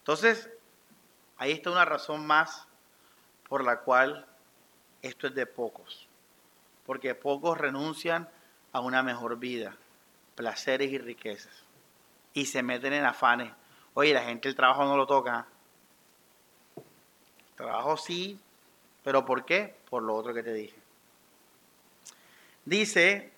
[0.00, 0.50] Entonces,
[1.38, 2.66] ahí está una razón más
[3.48, 4.26] por la cual
[5.00, 6.06] esto es de pocos,
[6.84, 8.28] porque pocos renuncian
[8.72, 9.76] a una mejor vida,
[10.34, 11.62] placeres y riquezas,
[12.34, 13.52] y se meten en afanes.
[13.94, 15.46] Oye, la gente el trabajo no lo toca.
[16.76, 18.38] El trabajo sí,
[19.02, 19.74] pero ¿por qué?
[19.88, 20.76] Por lo otro que te dije.
[22.64, 23.32] Dice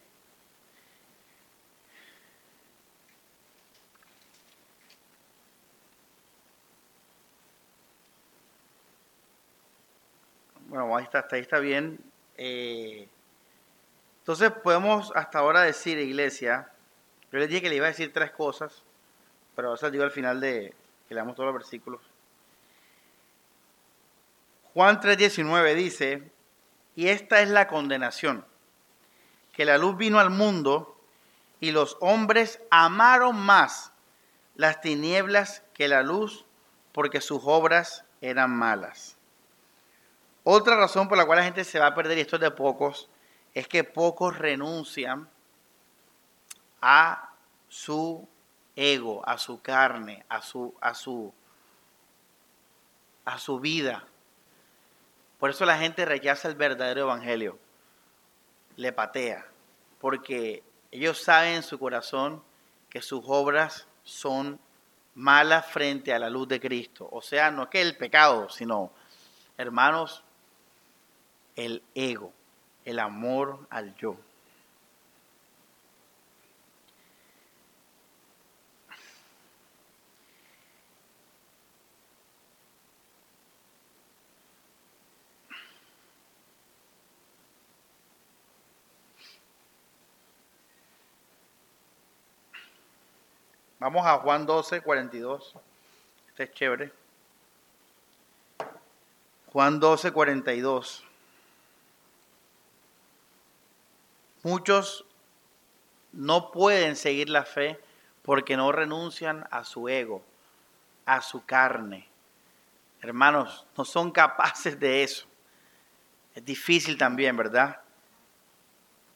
[10.71, 11.99] Bueno, ahí está, hasta ahí está bien.
[12.37, 13.09] Eh,
[14.21, 16.71] entonces podemos hasta ahora decir, iglesia,
[17.33, 18.85] yo les dije que le iba a decir tres cosas,
[19.57, 20.73] pero eso digo al final de
[21.09, 22.01] que leamos todos los versículos.
[24.73, 26.31] Juan 3:19 dice,
[26.95, 28.47] y esta es la condenación,
[29.53, 30.97] que la luz vino al mundo
[31.59, 33.93] y los hombres amaron más
[34.55, 36.47] las tinieblas que la luz
[36.93, 39.17] porque sus obras eran malas.
[40.45, 42.51] Otra razón por la cual la gente se va a perder, y esto es de
[42.51, 43.09] pocos,
[43.55, 45.29] es que pocos renuncian
[46.81, 47.31] a
[47.69, 48.27] su
[48.75, 51.33] ego, a su carne, a su, a su,
[53.25, 54.05] a su vida.
[55.39, 57.59] Por eso la gente rechaza el verdadero evangelio,
[58.77, 59.47] le patea,
[60.01, 62.43] porque ellos saben en su corazón
[62.89, 64.59] que sus obras son
[65.15, 67.09] malas frente a la luz de Cristo.
[67.13, 68.91] O sea, no es que el pecado, sino,
[69.57, 70.25] hermanos,
[71.61, 72.33] el ego,
[72.87, 74.17] el amor al yo.
[93.79, 95.55] Vamos a Juan 12, 42.
[96.29, 96.93] Este es chévere.
[99.53, 101.10] Juan 12, 42.
[104.43, 105.05] Muchos
[106.13, 107.79] no pueden seguir la fe
[108.23, 110.23] porque no renuncian a su ego,
[111.05, 112.09] a su carne.
[113.03, 115.27] Hermanos, no son capaces de eso.
[116.35, 117.81] Es difícil también, ¿verdad?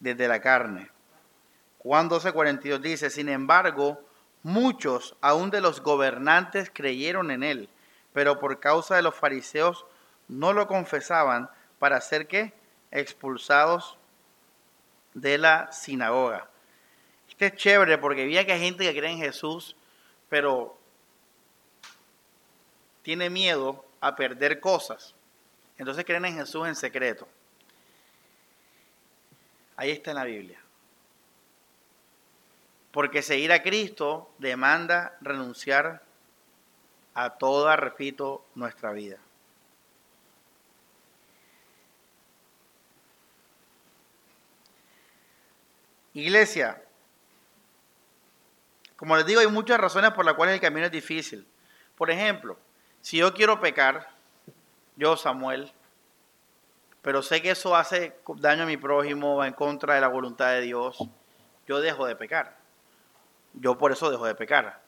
[0.01, 0.91] Desde la carne.
[1.79, 4.01] Juan 12:42 dice, sin embargo,
[4.43, 7.69] muchos, aún de los gobernantes, creyeron en él,
[8.13, 9.87] pero por causa de los fariseos
[10.29, 12.55] no lo confesaban para ser que
[12.91, 13.99] expulsados
[15.15, 16.49] de la sinagoga.
[17.29, 19.77] Este es chévere porque había que hay gente que cree en Jesús,
[20.29, 20.79] pero
[23.03, 25.15] tiene miedo a perder cosas.
[25.79, 27.27] Entonces creen en Jesús en secreto.
[29.77, 30.61] Ahí está en la Biblia.
[32.93, 36.03] Porque seguir a Cristo demanda renunciar
[37.15, 39.19] a toda, repito, nuestra vida.
[46.15, 46.81] Iglesia,
[48.97, 51.47] como les digo, hay muchas razones por las cuales el camino es difícil.
[51.97, 52.57] Por ejemplo,
[53.01, 54.09] si yo quiero pecar,
[54.97, 55.73] yo Samuel,
[57.03, 60.51] pero sé que eso hace daño a mi prójimo, va en contra de la voluntad
[60.53, 60.99] de Dios,
[61.67, 62.57] yo dejo de pecar.
[63.53, 64.81] Yo por eso dejo de pecar.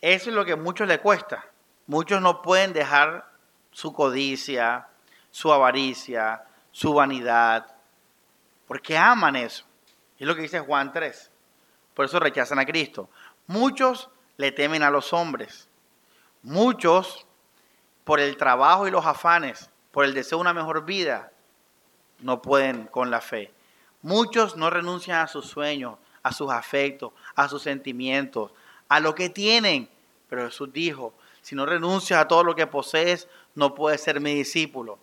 [0.00, 1.44] Eso es lo que a muchos les cuesta.
[1.86, 3.28] Muchos no pueden dejar
[3.70, 4.88] su codicia,
[5.30, 7.71] su avaricia, su vanidad,
[8.66, 9.64] porque aman eso.
[10.18, 11.30] Es lo que dice Juan 3.
[11.94, 13.08] Por eso rechazan a Cristo.
[13.46, 15.68] Muchos le temen a los hombres.
[16.42, 17.26] Muchos,
[18.04, 21.32] por el trabajo y los afanes, por el deseo de una mejor vida,
[22.20, 23.52] no pueden con la fe.
[24.00, 28.52] Muchos no renuncian a sus sueños, a sus afectos, a sus sentimientos,
[28.88, 29.88] a lo que tienen.
[30.28, 34.34] Pero Jesús dijo, si no renuncias a todo lo que posees, no puedes ser mi
[34.34, 34.98] discípulo.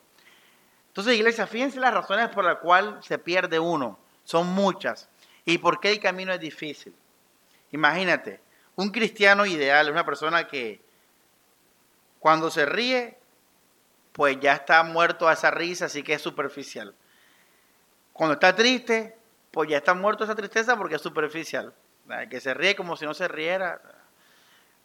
[0.89, 3.97] Entonces, iglesia, fíjense las razones por las cuales se pierde uno.
[4.23, 5.07] Son muchas.
[5.45, 6.93] ¿Y por qué el camino es difícil?
[7.71, 8.41] Imagínate,
[8.75, 10.81] un cristiano ideal es una persona que
[12.19, 13.17] cuando se ríe,
[14.11, 16.93] pues ya está muerto a esa risa, así que es superficial.
[18.11, 19.15] Cuando está triste,
[19.51, 21.73] pues ya está muerto esa tristeza porque es superficial.
[22.09, 23.81] El que se ríe como si no se riera,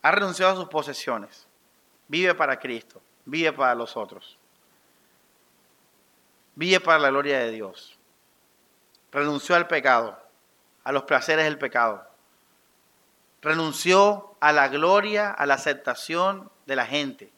[0.03, 1.47] ha renunciado a sus posesiones.
[2.07, 4.39] Vive para Cristo, vive para los otros.
[6.57, 7.99] Vive para la gloria de Dios.
[9.11, 10.19] Renunció al pecado,
[10.85, 12.07] a los placeres del pecado.
[13.43, 17.33] Renunció a la gloria, a la aceptación de la gente.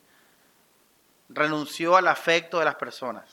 [1.29, 3.25] Renunció al afecto de las personas.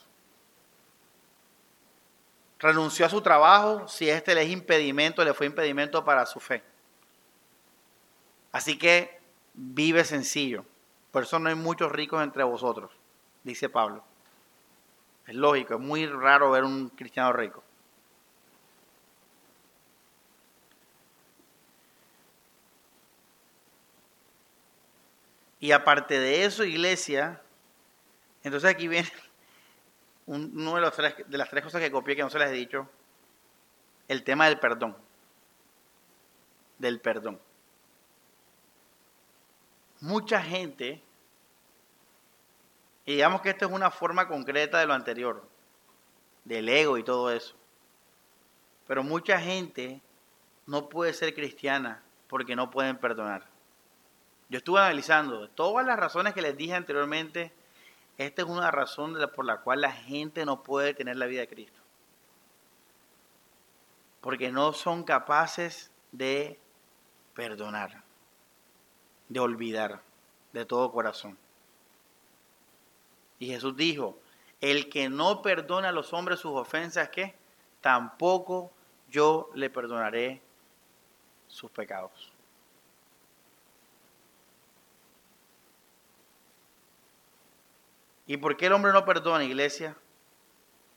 [2.60, 6.64] Renunció a su trabajo si este le es impedimento, le fue impedimento para su fe.
[8.54, 9.20] Así que
[9.54, 10.66] vive sencillo.
[11.12, 12.92] Por eso no hay muchos ricos entre vosotros,
[13.44, 14.04] dice Pablo.
[15.28, 17.64] Es lógico, es muy raro ver un cristiano rico.
[25.60, 27.42] Y aparte de eso, iglesia,
[28.44, 29.10] entonces aquí viene
[30.26, 32.54] uno de, los tres, de las tres cosas que copié que no se les he
[32.54, 32.90] dicho,
[34.10, 34.98] el tema del perdón.
[36.80, 37.40] Del perdón.
[40.02, 41.02] Mucha gente
[43.06, 45.48] y digamos que esto es una forma concreta de lo anterior,
[46.46, 47.56] del ego y todo eso.
[48.88, 50.02] Pero mucha gente
[50.66, 53.48] no puede ser cristiana porque no pueden perdonar.
[54.50, 57.52] Yo estuve analizando todas las razones que les dije anteriormente.
[58.18, 61.48] Esta es una razón por la cual la gente no puede tener la vida de
[61.48, 61.82] Cristo.
[64.22, 66.60] Porque no son capaces de
[67.34, 68.04] perdonar,
[69.28, 70.02] de olvidar
[70.54, 71.38] de todo corazón.
[73.44, 74.18] Y Jesús dijo,
[74.62, 77.36] el que no perdona a los hombres sus ofensas, ¿qué?
[77.82, 78.72] Tampoco
[79.10, 80.42] yo le perdonaré
[81.50, 82.32] sus pecados.
[88.28, 89.98] ¿Y por qué el hombre no perdona, iglesia?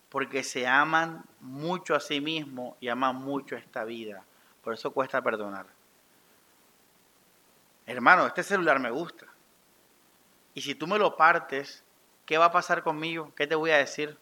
[0.08, 4.24] Porque se aman mucho a sí mismo y aman mucho esta vida.
[4.62, 5.66] Por eso cuesta perdonar.
[7.86, 9.26] Hermano, este celular me gusta.
[10.54, 11.82] Y si tú me lo partes,
[12.26, 13.32] ¿qué va a pasar conmigo?
[13.34, 14.18] ¿Qué te voy a decir?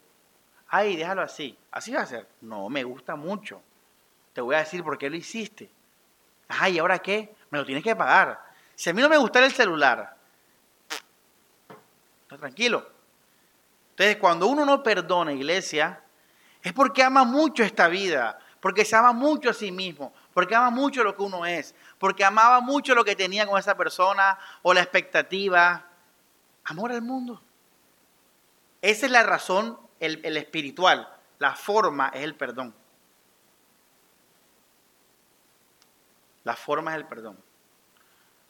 [0.68, 1.58] Ay, déjalo así.
[1.72, 2.28] ¿Así va a ser?
[2.40, 3.60] No, me gusta mucho.
[4.32, 5.70] Te voy a decir por qué lo hiciste.
[6.48, 7.34] Ay, ¿y ahora qué?
[7.50, 8.40] Me lo tienes que pagar.
[8.74, 10.16] Si a mí no me gusta el celular,
[12.22, 12.86] está tranquilo.
[13.90, 16.02] Entonces, cuando uno no perdona, iglesia,
[16.60, 20.70] es porque ama mucho esta vida, porque se ama mucho a sí mismo, porque ama
[20.70, 24.74] mucho lo que uno es, porque amaba mucho lo que tenía con esa persona o
[24.74, 25.84] la expectativa.
[26.64, 27.40] Amor al mundo.
[28.84, 31.08] Esa es la razón, el, espiritual.
[31.38, 32.74] La forma es el perdón.
[36.42, 37.38] La forma es el perdón.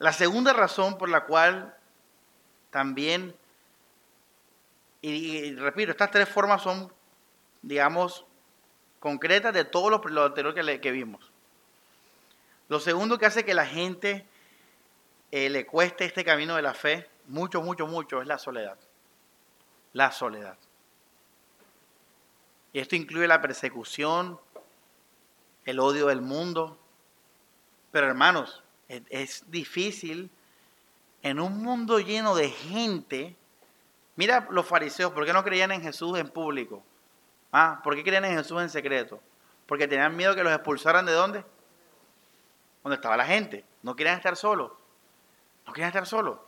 [0.01, 1.76] La segunda razón por la cual
[2.70, 3.37] también,
[5.03, 6.93] y, repito, estas tres formas son,
[7.62, 8.26] digamos,
[8.99, 11.30] concretas de todo lo, anterior que, que, vimos.
[12.68, 14.26] Lo segundo que hace que la gente
[15.30, 18.76] eh, le cueste este camino de la fe, mucho, mucho, mucho, es la soledad.
[19.95, 20.59] La soledad.
[22.74, 24.38] Y esto incluye la persecución,
[25.64, 26.76] el odio del mundo.
[27.92, 30.28] Pero hermanos, es, difícil
[31.22, 33.36] en un mundo lleno de gente.
[34.16, 36.82] Mira los fariseos, ¿por qué no creían en Jesús en público?
[37.53, 39.20] Ah, ¿por qué creían en Jesús en secreto?
[39.66, 41.45] Porque tenían miedo que los expulsaran de dónde?
[42.82, 43.64] Donde estaba la gente.
[43.82, 44.72] No querían estar solos.
[45.64, 46.40] No querían estar solos.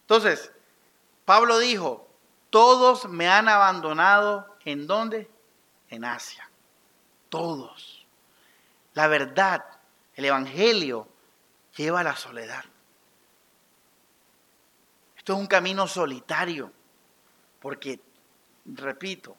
[0.00, 0.52] Entonces,
[1.24, 2.07] Pablo dijo,
[2.50, 5.30] todos me han abandonado en dónde?
[5.90, 6.48] En Asia.
[7.28, 8.06] Todos.
[8.94, 9.64] La verdad,
[10.14, 11.08] el Evangelio
[11.76, 12.64] lleva a la soledad.
[15.16, 16.72] Esto es un camino solitario,
[17.60, 18.00] porque,
[18.64, 19.36] repito,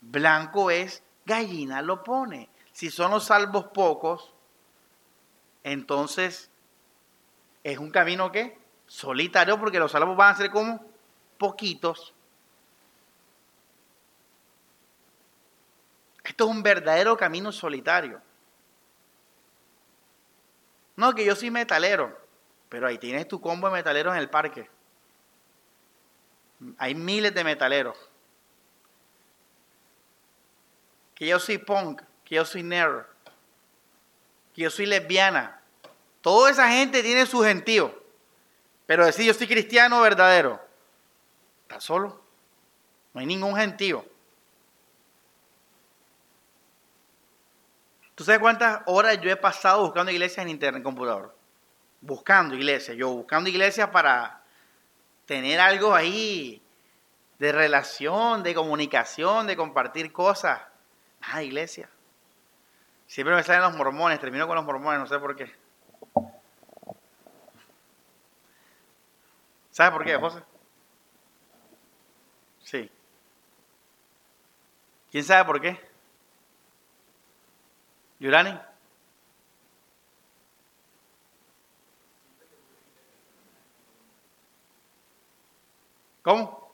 [0.00, 2.48] blanco es, gallina lo pone.
[2.72, 4.32] Si son los salvos pocos,
[5.64, 6.50] entonces
[7.64, 10.80] es un camino que solitario, porque los salvos van a ser como
[11.38, 12.14] poquitos.
[16.28, 18.20] Esto es un verdadero camino solitario.
[20.94, 22.16] No, que yo soy metalero,
[22.68, 24.68] pero ahí tienes tu combo de metaleros en el parque.
[26.76, 27.96] Hay miles de metaleros.
[31.14, 33.06] Que yo soy punk, que yo soy nerd,
[34.54, 35.62] que yo soy lesbiana.
[36.20, 38.02] Toda esa gente tiene su gentío.
[38.84, 40.60] Pero decir yo soy cristiano verdadero,
[41.62, 42.20] está solo.
[43.14, 44.04] No hay ningún gentío.
[48.18, 51.36] ¿Tú sabes cuántas horas yo he pasado buscando iglesias en internet, en computador?
[52.00, 54.42] Buscando iglesias, yo buscando iglesias para
[55.24, 56.60] tener algo ahí
[57.38, 60.60] de relación, de comunicación, de compartir cosas.
[61.20, 61.88] Ah, iglesia.
[63.06, 65.54] Siempre me salen los mormones, termino con los mormones, no sé por qué.
[69.70, 70.42] ¿Sabes por qué, José?
[72.64, 72.90] Sí.
[75.08, 75.87] ¿Quién sabe por qué?
[78.20, 78.58] Yurani.
[86.22, 86.72] ¿Cómo?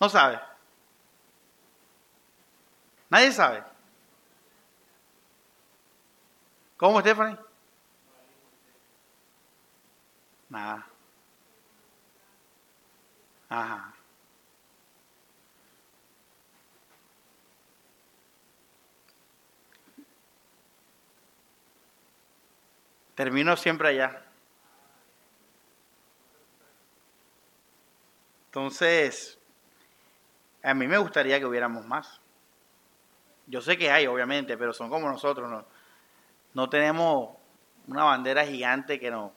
[0.00, 0.38] No sabe.
[3.08, 3.64] Nadie sabe.
[6.76, 7.38] ¿Cómo, Stephanie?
[10.50, 10.86] Nada.
[13.48, 13.94] Ajá.
[23.16, 24.22] Termino siempre allá.
[28.48, 29.38] Entonces,
[30.62, 32.20] a mí me gustaría que hubiéramos más.
[33.46, 35.50] Yo sé que hay, obviamente, pero son como nosotros.
[35.50, 35.64] No,
[36.52, 37.36] no tenemos
[37.86, 39.32] una bandera gigante que nos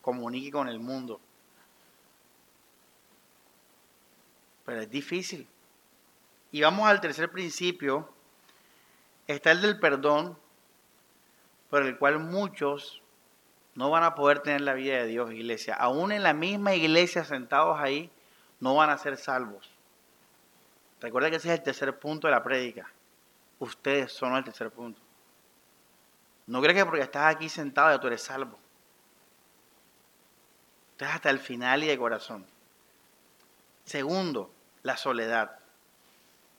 [0.00, 1.20] comunique con el mundo.
[4.64, 5.46] Pero es difícil.
[6.50, 8.12] Y vamos al tercer principio.
[9.28, 10.38] Está el del perdón,
[11.76, 13.02] por el cual muchos
[13.74, 15.74] no van a poder tener la vida de Dios, iglesia.
[15.74, 18.10] Aún en la misma iglesia, sentados ahí,
[18.60, 19.70] no van a ser salvos.
[21.02, 22.90] Recuerda que ese es el tercer punto de la prédica.
[23.58, 25.02] Ustedes son el tercer punto.
[26.46, 28.58] No crees que porque estás aquí sentado ya tú eres salvo.
[30.92, 32.46] Estás hasta el final y de corazón.
[33.84, 34.50] Segundo,
[34.82, 35.58] la soledad.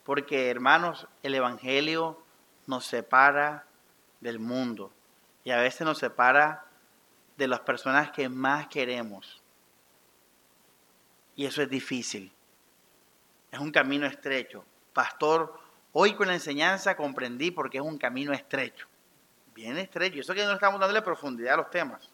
[0.03, 2.22] Porque, hermanos, el Evangelio
[2.68, 3.65] nos separa
[4.22, 4.91] del mundo
[5.47, 6.65] y a veces nos separa
[7.37, 9.41] de las personas que más queremos.
[11.37, 12.33] Y eso es difícil.
[13.49, 14.65] Es un camino estrecho.
[14.91, 15.57] Pastor,
[15.93, 18.89] hoy con la enseñanza comprendí porque es un camino estrecho.
[19.55, 20.19] Bien estrecho.
[20.19, 22.09] Eso que no estamos dándole profundidad a los temas.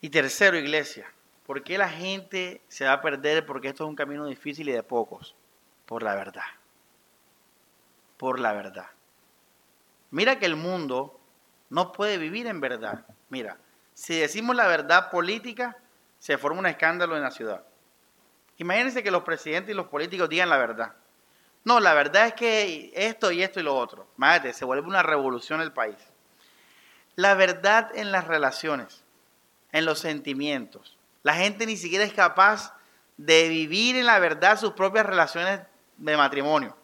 [0.00, 1.06] Y tercero, iglesia,
[1.46, 3.46] ¿por qué la gente se va a perder?
[3.46, 5.36] Porque esto es un camino difícil y de pocos.
[5.86, 6.42] Por la verdad.
[8.16, 8.93] Por la verdad.
[10.14, 11.18] Mira que el mundo
[11.70, 13.04] no puede vivir en verdad.
[13.30, 13.58] Mira,
[13.94, 15.76] si decimos la verdad política,
[16.20, 17.64] se forma un escándalo en la ciudad.
[18.58, 20.92] Imagínense que los presidentes y los políticos digan la verdad.
[21.64, 24.06] No, la verdad es que esto y esto y lo otro.
[24.16, 25.96] Mágate, se vuelve una revolución el país.
[27.16, 29.02] La verdad en las relaciones,
[29.72, 30.96] en los sentimientos.
[31.24, 32.72] La gente ni siquiera es capaz
[33.16, 35.58] de vivir en la verdad sus propias relaciones
[35.96, 36.76] de matrimonio.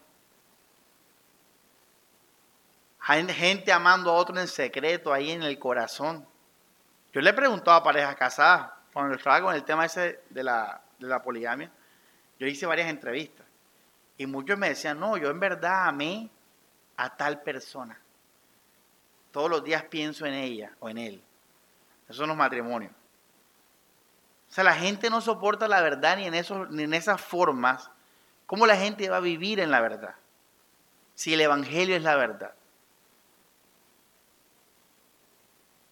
[3.02, 6.26] Gente amando a otro en secreto, ahí en el corazón.
[7.12, 10.80] Yo le he preguntado a parejas casadas, cuando estaba con el tema ese de la,
[10.98, 11.70] de la poligamia,
[12.38, 13.46] yo hice varias entrevistas.
[14.16, 16.30] Y muchos me decían, no, yo en verdad amé
[16.96, 17.98] a tal persona.
[19.32, 21.22] Todos los días pienso en ella o en él.
[22.04, 22.92] Esos son los matrimonios.
[24.50, 27.90] O sea, la gente no soporta la verdad ni en, esos, ni en esas formas.
[28.46, 30.16] ¿Cómo la gente va a vivir en la verdad?
[31.14, 32.52] Si el Evangelio es la verdad.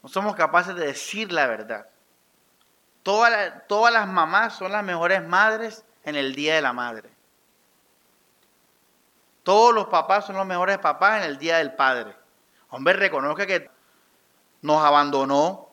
[0.03, 1.89] No somos capaces de decir la verdad.
[3.03, 7.11] Todas, todas las mamás son las mejores madres en el Día de la Madre.
[9.43, 12.15] Todos los papás son los mejores papás en el Día del Padre.
[12.71, 13.71] Hombre, reconozca que
[14.61, 15.71] nos abandonó,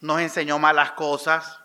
[0.00, 1.60] nos enseñó malas cosas,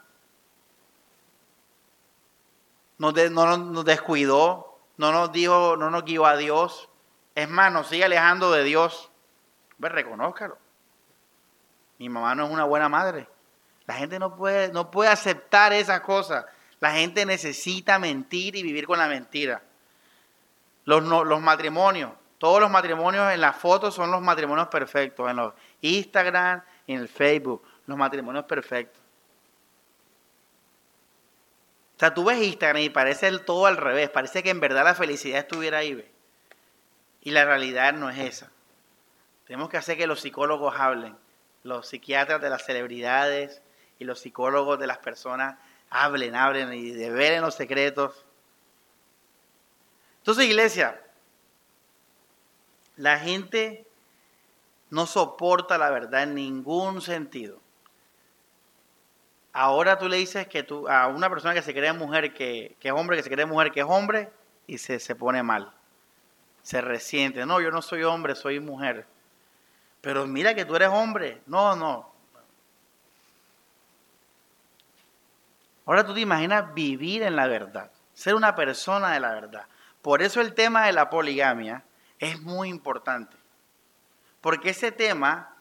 [2.97, 6.89] nos, no, nos descuidó, no nos dijo, no nos guió a Dios.
[7.35, 9.11] Es más, nos sigue alejando de Dios.
[9.75, 10.62] Hombre, reconózcalo.
[12.03, 13.29] Mi mamá no es una buena madre.
[13.85, 16.45] La gente no puede, no puede aceptar esas cosas.
[16.81, 19.61] La gente necesita mentir y vivir con la mentira.
[20.83, 21.01] Los,
[21.41, 26.99] matrimonios, todos los matrimonios en las fotos son los matrimonios perfectos, en los Instagram en
[26.99, 29.01] el Facebook, los matrimonios perfectos.
[31.95, 34.93] O sea, tú ves Instagram y parece todo al revés, parece que en verdad la
[34.93, 36.05] felicidad estuviera ahí.
[37.21, 38.51] Y la realidad no es esa.
[39.47, 41.15] Tenemos que hacer que los psicólogos hablen,
[41.63, 43.61] los psiquiatras de las celebridades
[43.99, 45.57] y los psicólogos de las personas
[45.89, 48.25] hablen, hablen y develen los secretos
[50.23, 51.01] entonces, iglesia,
[52.95, 53.85] la gente
[54.89, 57.59] no soporta la verdad en ningún sentido.
[59.51, 62.91] Ahora tú le dices que tú, a una persona que se cree mujer, que, es
[62.93, 64.31] hombre, que se cree mujer, que es hombre,
[64.65, 65.73] y se, se pone mal.
[66.61, 67.45] Se resiente.
[67.45, 69.05] No, yo no soy hombre, soy mujer.
[70.03, 71.41] Pero mira que tú eres hombre.
[71.45, 72.11] No, no.
[75.85, 79.65] Ahora tú te imaginas vivir en la verdad, ser una persona de la verdad.
[80.01, 81.85] Por eso el tema de la poligamia
[82.19, 83.37] es muy importante.
[84.41, 85.55] Porque ese tema,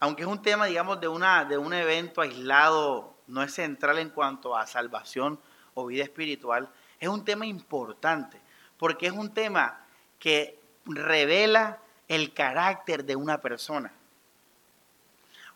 [0.00, 4.10] aunque es un tema, digamos, de, una, de un evento aislado, no es central en
[4.10, 5.38] cuanto a salvación
[5.74, 6.68] o vida espiritual,
[6.98, 8.40] es un tema importante.
[8.78, 9.78] Porque es un tema
[10.18, 11.78] que revela
[12.08, 13.92] el carácter de una persona.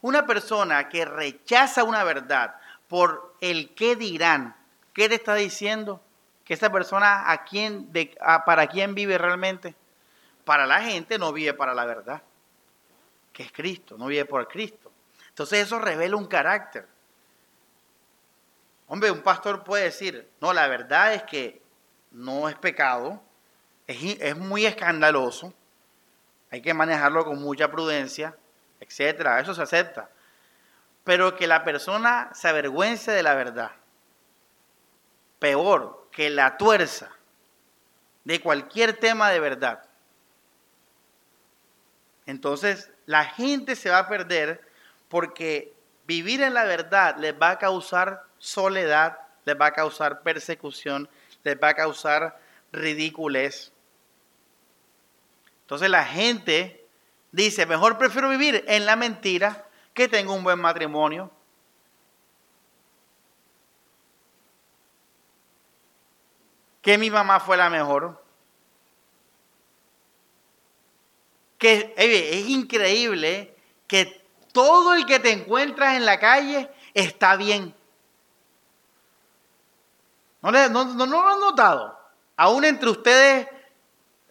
[0.00, 2.56] Una persona que rechaza una verdad
[2.88, 4.56] por el qué dirán,
[4.92, 6.00] ¿qué te está diciendo?
[6.50, 7.92] que esta persona a quién,
[8.44, 9.76] para quién vive realmente.
[10.44, 12.22] Para la gente no vive para la verdad,
[13.32, 14.90] que es Cristo, no vive por Cristo.
[15.28, 16.88] Entonces eso revela un carácter.
[18.88, 21.62] Hombre, un pastor puede decir, no, la verdad es que
[22.10, 23.22] no es pecado,
[23.86, 25.54] es muy escandaloso,
[26.50, 28.36] hay que manejarlo con mucha prudencia,
[28.80, 30.10] etcétera, eso se acepta.
[31.04, 33.70] Pero que la persona se avergüence de la verdad.
[35.38, 37.10] Peor, que la tuerza
[38.24, 39.82] de cualquier tema de verdad.
[42.26, 44.60] Entonces la gente se va a perder
[45.08, 45.72] porque
[46.06, 51.08] vivir en la verdad les va a causar soledad, les va a causar persecución,
[51.42, 52.38] les va a causar
[52.72, 53.72] ridiculez.
[55.70, 56.84] Entonces la gente
[57.30, 61.30] dice, mejor prefiero vivir en la mentira que tengo un buen matrimonio,
[66.82, 68.20] que mi mamá fue la mejor.
[71.56, 73.56] Que es increíble
[73.86, 77.72] que todo el que te encuentras en la calle está bien.
[80.42, 81.96] ¿No, no, lo han notado?
[82.36, 83.46] Aún entre ustedes,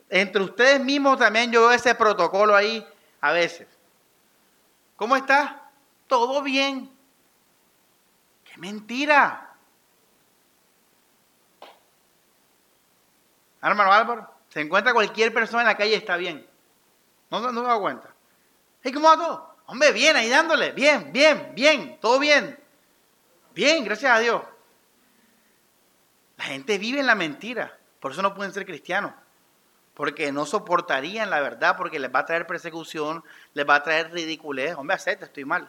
[0.09, 2.85] entre ustedes mismos también yo veo ese protocolo ahí
[3.21, 3.67] a veces.
[4.95, 5.69] ¿Cómo está?
[6.07, 6.91] Todo bien.
[8.43, 9.53] ¡Qué mentira!
[13.61, 16.45] Hermano Álvaro, se encuentra cualquier persona en la calle está bien.
[17.29, 18.09] No, no, se da cuenta.
[18.83, 19.55] ¿Y cómo va todo?
[19.67, 20.71] Hombre, bien, ahí dándole.
[20.71, 22.57] Bien, bien, bien, todo bien.
[23.53, 24.41] Bien, gracias a Dios.
[26.37, 27.77] La gente vive en la mentira.
[27.99, 29.13] Por eso no pueden ser cristianos.
[29.99, 33.21] Porque no soportarían la verdad, porque les va a traer persecución,
[33.53, 34.73] les va a traer ridiculez.
[34.77, 35.67] Hombre, acepta, estoy mal.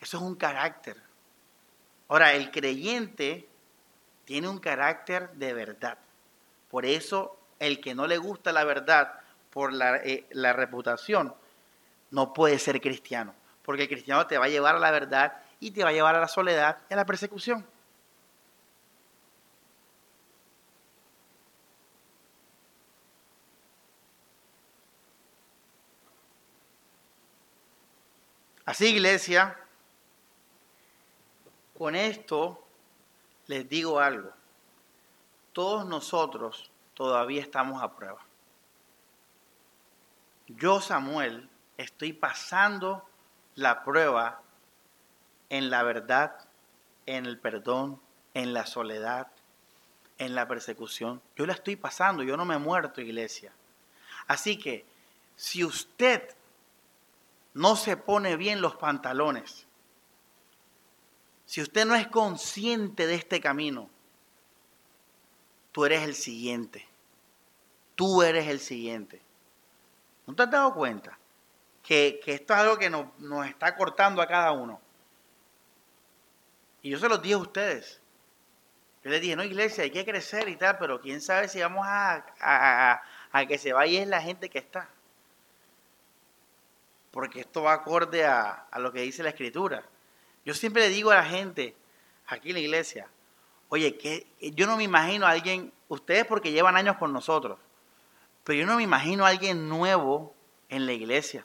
[0.00, 0.96] Eso es un carácter.
[2.08, 3.46] Ahora, el creyente
[4.24, 5.98] tiene un carácter de verdad.
[6.70, 9.12] Por eso el que no le gusta la verdad
[9.50, 11.34] por la, eh, la reputación
[12.12, 13.34] no puede ser cristiano.
[13.62, 16.16] Porque el cristiano te va a llevar a la verdad y te va a llevar
[16.16, 17.66] a la soledad y a la persecución.
[28.68, 29.56] Así, iglesia,
[31.78, 32.62] con esto
[33.46, 34.30] les digo algo.
[35.54, 38.20] Todos nosotros todavía estamos a prueba.
[40.48, 41.48] Yo, Samuel,
[41.78, 43.08] estoy pasando
[43.54, 44.42] la prueba
[45.48, 46.36] en la verdad,
[47.06, 47.98] en el perdón,
[48.34, 49.28] en la soledad,
[50.18, 51.22] en la persecución.
[51.36, 53.50] Yo la estoy pasando, yo no me he muerto, iglesia.
[54.26, 54.84] Así que,
[55.36, 56.36] si usted
[57.54, 59.66] no se pone bien los pantalones,
[61.48, 63.88] si usted no es consciente de este camino,
[65.72, 66.86] tú eres el siguiente.
[67.94, 69.22] Tú eres el siguiente.
[70.26, 71.18] ¿No te has dado cuenta?
[71.82, 73.06] Que, esto es algo que nos,
[73.46, 74.78] está cortando a cada uno.
[76.82, 78.02] Y yo se los dije a ustedes.
[79.02, 81.86] Yo les dije, no, iglesia, hay que crecer y tal, pero quién sabe si vamos
[81.88, 83.00] a,
[83.32, 84.90] a que se vaya es la gente que está
[87.10, 89.84] porque esto va acorde a, lo que dice la escritura.
[90.44, 91.74] Yo siempre le digo a la gente
[92.26, 93.08] aquí en la iglesia,
[93.68, 97.58] oye, que yo no me imagino a alguien, ustedes porque llevan años con nosotros,
[98.44, 100.34] pero yo no me imagino a alguien nuevo
[100.68, 101.44] en la iglesia.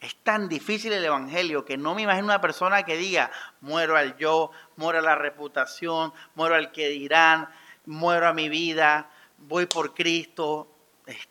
[0.00, 4.16] Es tan difícil el evangelio que no me imagino una persona que diga, muero al
[4.18, 7.48] yo, muero a la reputación, muero al que dirán,
[7.86, 10.68] muero a mi vida, voy por Cristo.
[11.06, 11.28] Es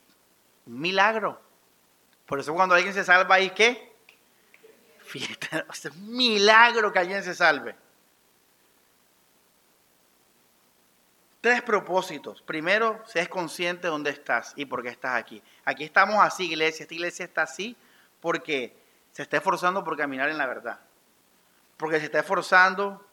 [0.66, 1.45] un milagro.
[2.26, 3.94] Por eso cuando alguien se salva ahí, ¿qué?
[5.00, 5.66] Fiesta.
[5.72, 7.76] es milagro que alguien se salve.
[11.42, 12.42] Tres propósitos.
[12.42, 15.44] Primero, seas consciente de dónde estás y por qué estás aquí.
[15.64, 16.84] Aquí estamos así, iglesia.
[16.84, 17.78] Esta iglesia está así
[18.20, 18.76] porque
[19.12, 20.80] se está esforzando por caminar en la verdad.
[21.78, 23.06] Porque se está esforzando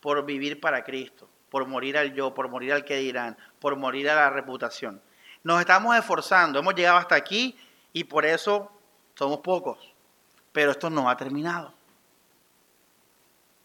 [0.00, 4.08] por vivir para Cristo, por morir al yo, por morir al que dirán, por morir
[4.08, 5.02] a la reputación.
[5.42, 6.60] Nos estamos esforzando.
[6.60, 7.58] Hemos llegado hasta aquí
[7.92, 8.70] y por eso
[9.14, 9.78] somos pocos.
[10.52, 11.72] Pero esto no ha terminado.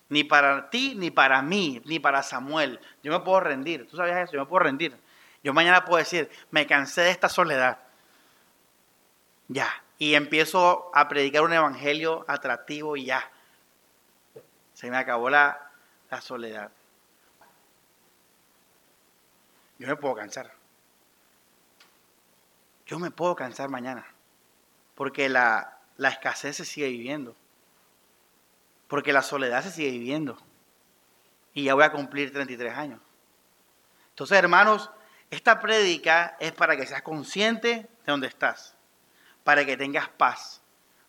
[0.09, 2.80] Ni para ti, ni para mí, ni para Samuel.
[3.03, 3.88] Yo me puedo rendir.
[3.88, 4.34] ¿Tú sabías eso?
[4.34, 4.95] Yo me puedo rendir.
[5.43, 7.80] Yo mañana puedo decir, me cansé de esta soledad.
[9.47, 9.69] Ya.
[9.97, 13.32] Y empiezo a predicar un evangelio atractivo y ya.
[14.73, 15.71] Se me acabó la,
[16.09, 16.69] la soledad.
[19.80, 20.51] Yo me puedo cansar.
[22.86, 24.14] Yo me puedo cansar mañana
[24.95, 27.35] porque la, escasez se sigue viviendo,
[28.87, 30.37] porque la soledad se sigue viviendo.
[31.53, 32.99] Y ya voy a cumplir 33 años.
[34.09, 34.89] Entonces, hermanos,
[35.29, 38.75] esta prédica es para que seas consciente de dónde estás,
[39.43, 40.61] para que tengas paz.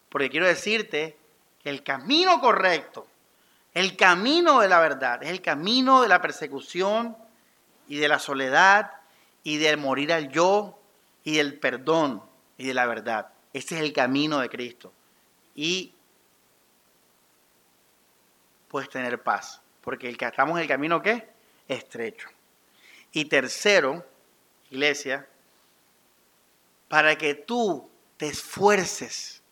[0.09, 1.17] Porque quiero decirte
[1.63, 3.07] que el camino correcto,
[3.75, 7.17] el camino de la verdad, es el camino de la persecución
[7.89, 8.93] y de la soledad
[9.43, 10.79] y del morir al yo
[11.23, 12.23] y del perdón
[12.57, 13.36] y de la verdad.
[13.57, 14.93] Ese es el camino de Cristo.
[15.55, 15.95] Y
[18.69, 19.63] puedes tener paz.
[19.81, 21.27] Porque el que estamos en el camino ¿qué?
[21.67, 22.29] Estrecho.
[23.13, 24.05] Y tercero,
[24.69, 25.27] iglesia,
[26.89, 27.89] para que tú
[28.19, 29.43] te esfuerces,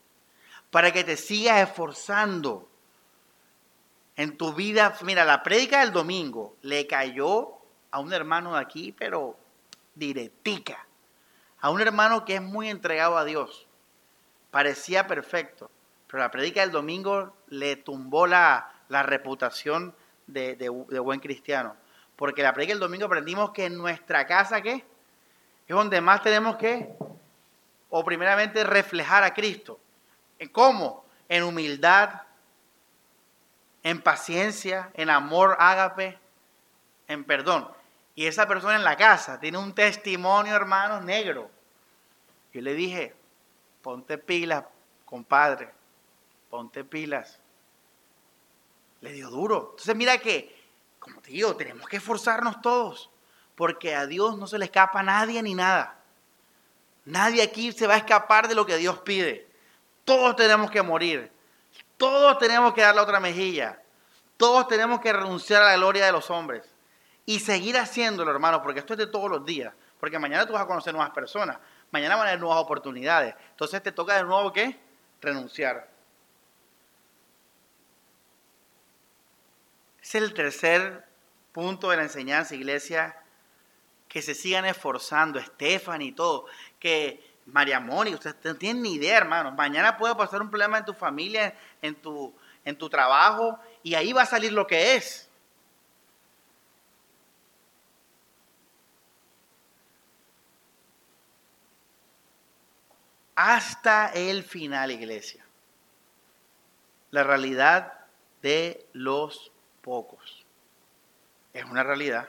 [0.70, 2.68] para que te sigas esforzando
[4.16, 4.94] en tu vida.
[5.00, 7.54] Mira, la prédica del domingo le cayó
[7.90, 9.38] a un hermano de aquí, pero
[9.94, 10.86] directica.
[11.60, 13.63] A un hermano que es muy entregado a Dios
[14.54, 15.68] parecía perfecto,
[16.06, 19.92] pero la predica del domingo le tumbó la, reputación
[20.28, 21.74] de, buen cristiano.
[22.14, 24.84] Porque la predica del domingo aprendimos que en nuestra casa, ¿qué?
[25.66, 26.88] Es donde más tenemos que,
[27.90, 29.80] o primeramente, reflejar a Cristo.
[30.52, 31.04] ¿Cómo?
[31.28, 32.22] En humildad,
[33.82, 36.16] en paciencia, en amor ágape,
[37.08, 37.68] en perdón.
[38.14, 41.50] Y esa persona en la casa tiene un testimonio, hermanos, negro.
[42.52, 43.16] Yo le dije,
[43.84, 44.64] ponte pilas,
[45.04, 45.70] compadre,
[46.48, 47.38] ponte pilas.
[49.02, 49.68] Le dio duro.
[49.72, 50.58] Entonces mira que,
[50.98, 53.10] como te digo, tenemos que esforzarnos todos,
[53.54, 56.00] porque a Dios no se le escapa a nadie ni nada.
[57.04, 59.46] Nadie aquí se va a escapar de lo que Dios pide.
[60.06, 61.30] Todos tenemos que morir.
[61.98, 63.82] Todos tenemos que dar la otra mejilla.
[64.38, 66.64] Todos tenemos que renunciar a la gloria de los hombres.
[67.26, 69.74] Y seguir haciéndolo, hermano, porque esto es de todos los días.
[70.00, 71.58] Porque mañana tú vas a conocer nuevas personas
[71.94, 73.36] mañana van a haber nuevas oportunidades.
[73.50, 74.76] Entonces te toca de nuevo qué?
[75.22, 75.88] Renunciar.
[80.02, 81.04] Es el tercer
[81.52, 83.16] punto de la enseñanza, iglesia,
[84.08, 86.46] que se sigan esforzando, Estefan y todo,
[86.80, 90.84] que María Mónica, ustedes no tienen ni idea, hermano, mañana puede pasar un problema en
[90.84, 92.34] tu familia, en tu,
[92.64, 95.30] en tu trabajo, y ahí va a salir lo que es.
[103.36, 105.44] Hasta el final, iglesia.
[107.10, 107.92] La realidad
[108.42, 110.44] de los pocos.
[111.52, 112.28] Es una realidad.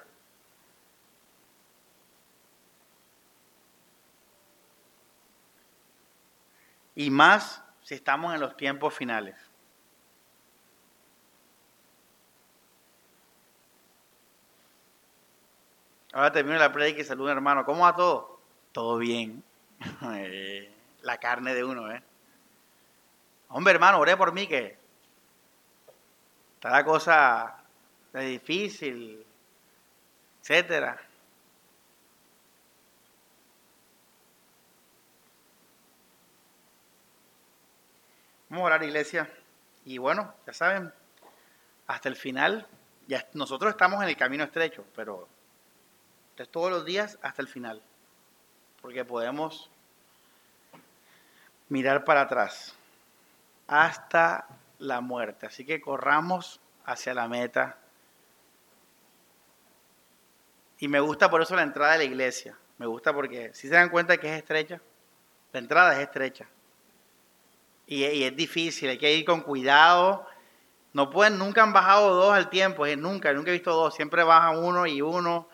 [6.96, 9.36] Y más si estamos en los tiempos finales.
[16.14, 17.66] Ahora termino la predica y saludo hermano.
[17.66, 18.40] ¿Cómo va todo?
[18.72, 19.44] Todo bien.
[21.06, 22.02] La carne de uno, ¿eh?
[23.50, 24.76] Hombre, hermano, oré por mí que
[26.56, 27.64] está la cosa
[28.12, 29.24] difícil,
[30.42, 31.00] etcétera.
[38.50, 39.30] Vamos a orar, iglesia.
[39.86, 40.92] Y bueno, ya saben,
[41.86, 42.66] hasta el final,
[43.06, 45.28] ya nosotros estamos en el camino estrecho, pero
[46.36, 47.80] es todos los días hasta el final.
[48.82, 49.70] Porque podemos
[51.70, 52.76] mirar para atrás
[53.68, 54.48] hasta
[54.80, 55.46] la muerte.
[55.46, 57.78] Así que corramos hacia la meta.
[60.80, 62.58] Y me gusta por eso la entrada de la iglesia.
[62.78, 64.82] Me gusta porque si se dan cuenta que es estrecha,
[65.54, 66.48] la entrada es estrecha.
[67.88, 70.28] Y, es difícil, hay que ir con cuidado.
[70.94, 74.52] No pueden, nunca han bajado dos al tiempo, nunca, nunca he visto dos, siempre baja
[74.52, 75.48] uno y uno.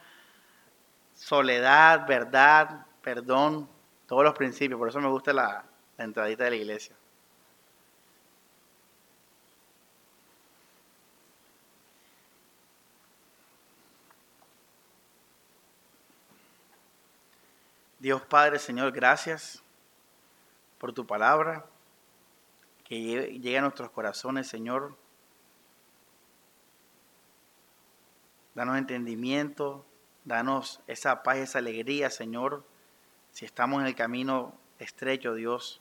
[1.14, 3.70] Soledad, verdad, perdón,
[4.07, 5.66] todos los principios, por eso me gusta la,
[6.02, 6.95] la entradita de la iglesia.
[17.99, 19.62] Dios Padre, Señor, gracias
[20.80, 21.68] por tu palabra
[22.84, 24.97] que llegue a nuestros corazones, Señor.
[28.56, 29.86] Danos entendimiento,
[30.26, 32.66] danos esa paz, esa alegría, Señor.
[33.30, 35.80] Si estamos en el camino estrecho, Dios,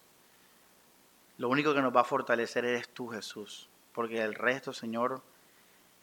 [1.41, 3.69] lo único que nos va a fortalecer eres tú, Jesús.
[3.93, 5.23] Porque el resto, Señor,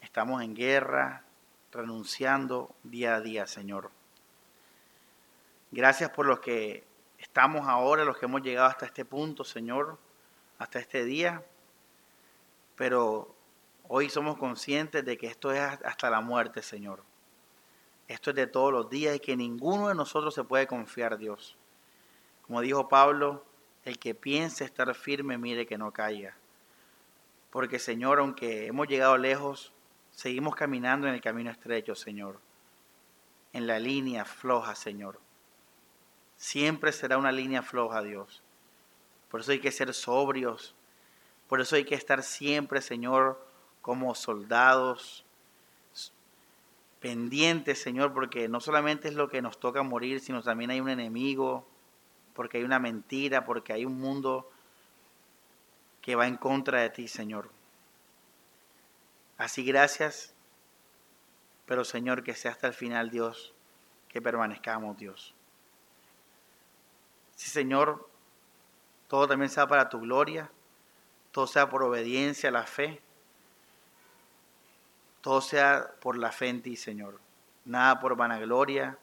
[0.01, 1.23] estamos en guerra,
[1.71, 3.91] renunciando día a día, Señor.
[5.71, 6.83] Gracias por los que
[7.19, 9.97] estamos ahora, los que hemos llegado hasta este punto, Señor
[10.57, 11.43] hasta este día,
[12.75, 13.35] pero
[13.87, 17.03] hoy somos conscientes de que esto es hasta la muerte, Señor.
[18.07, 21.57] Esto es de todos los días y que ninguno de nosotros se puede confiar, Dios.
[22.43, 23.45] Como dijo Pablo,
[23.87, 26.35] el que piense estar firme, mire que no caiga.
[27.51, 29.71] Porque, Señor, aunque hemos llegado lejos,
[30.11, 32.37] seguimos caminando en el camino estrecho, Señor.
[33.53, 35.21] En la línea floja, Señor.
[36.35, 38.43] Siempre será una línea floja, Dios.
[39.31, 40.75] Por eso hay que ser sobrios.
[41.47, 43.41] Por eso hay que estar siempre, Señor,
[43.81, 45.23] como soldados,
[46.99, 50.89] pendientes, Señor, porque no solamente es lo que nos toca morir, sino también hay un
[50.89, 51.65] enemigo,
[52.37, 54.47] porque hay una mentira, porque hay un mundo
[56.03, 57.49] que va en contra de ti, Señor.
[59.39, 60.35] Así gracias,
[61.65, 63.55] pero Señor, que sea hasta el final, Dios,
[64.07, 65.33] que permanezcamos, Dios.
[67.35, 68.07] Sí, Señor,
[69.07, 70.51] todo también sea para tu gloria,
[71.31, 73.01] todo sea por obediencia a la fe,
[75.21, 77.19] todo sea por la fe en ti, Señor.
[77.65, 78.99] Nada por vanagloria,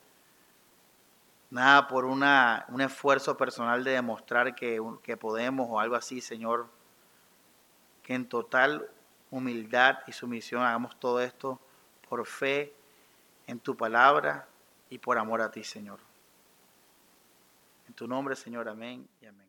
[1.55, 6.69] nada por una, un esfuerzo personal de demostrar que, que podemos o algo así, Señor.
[8.03, 8.91] Que en total
[9.31, 11.61] humildad y sumisión hagamos todo esto
[12.09, 12.75] por fe
[13.47, 14.49] en tu palabra
[14.91, 16.01] y por amor a ti, Señor.
[17.87, 19.44] En tu nombre, Señor, amén y amén.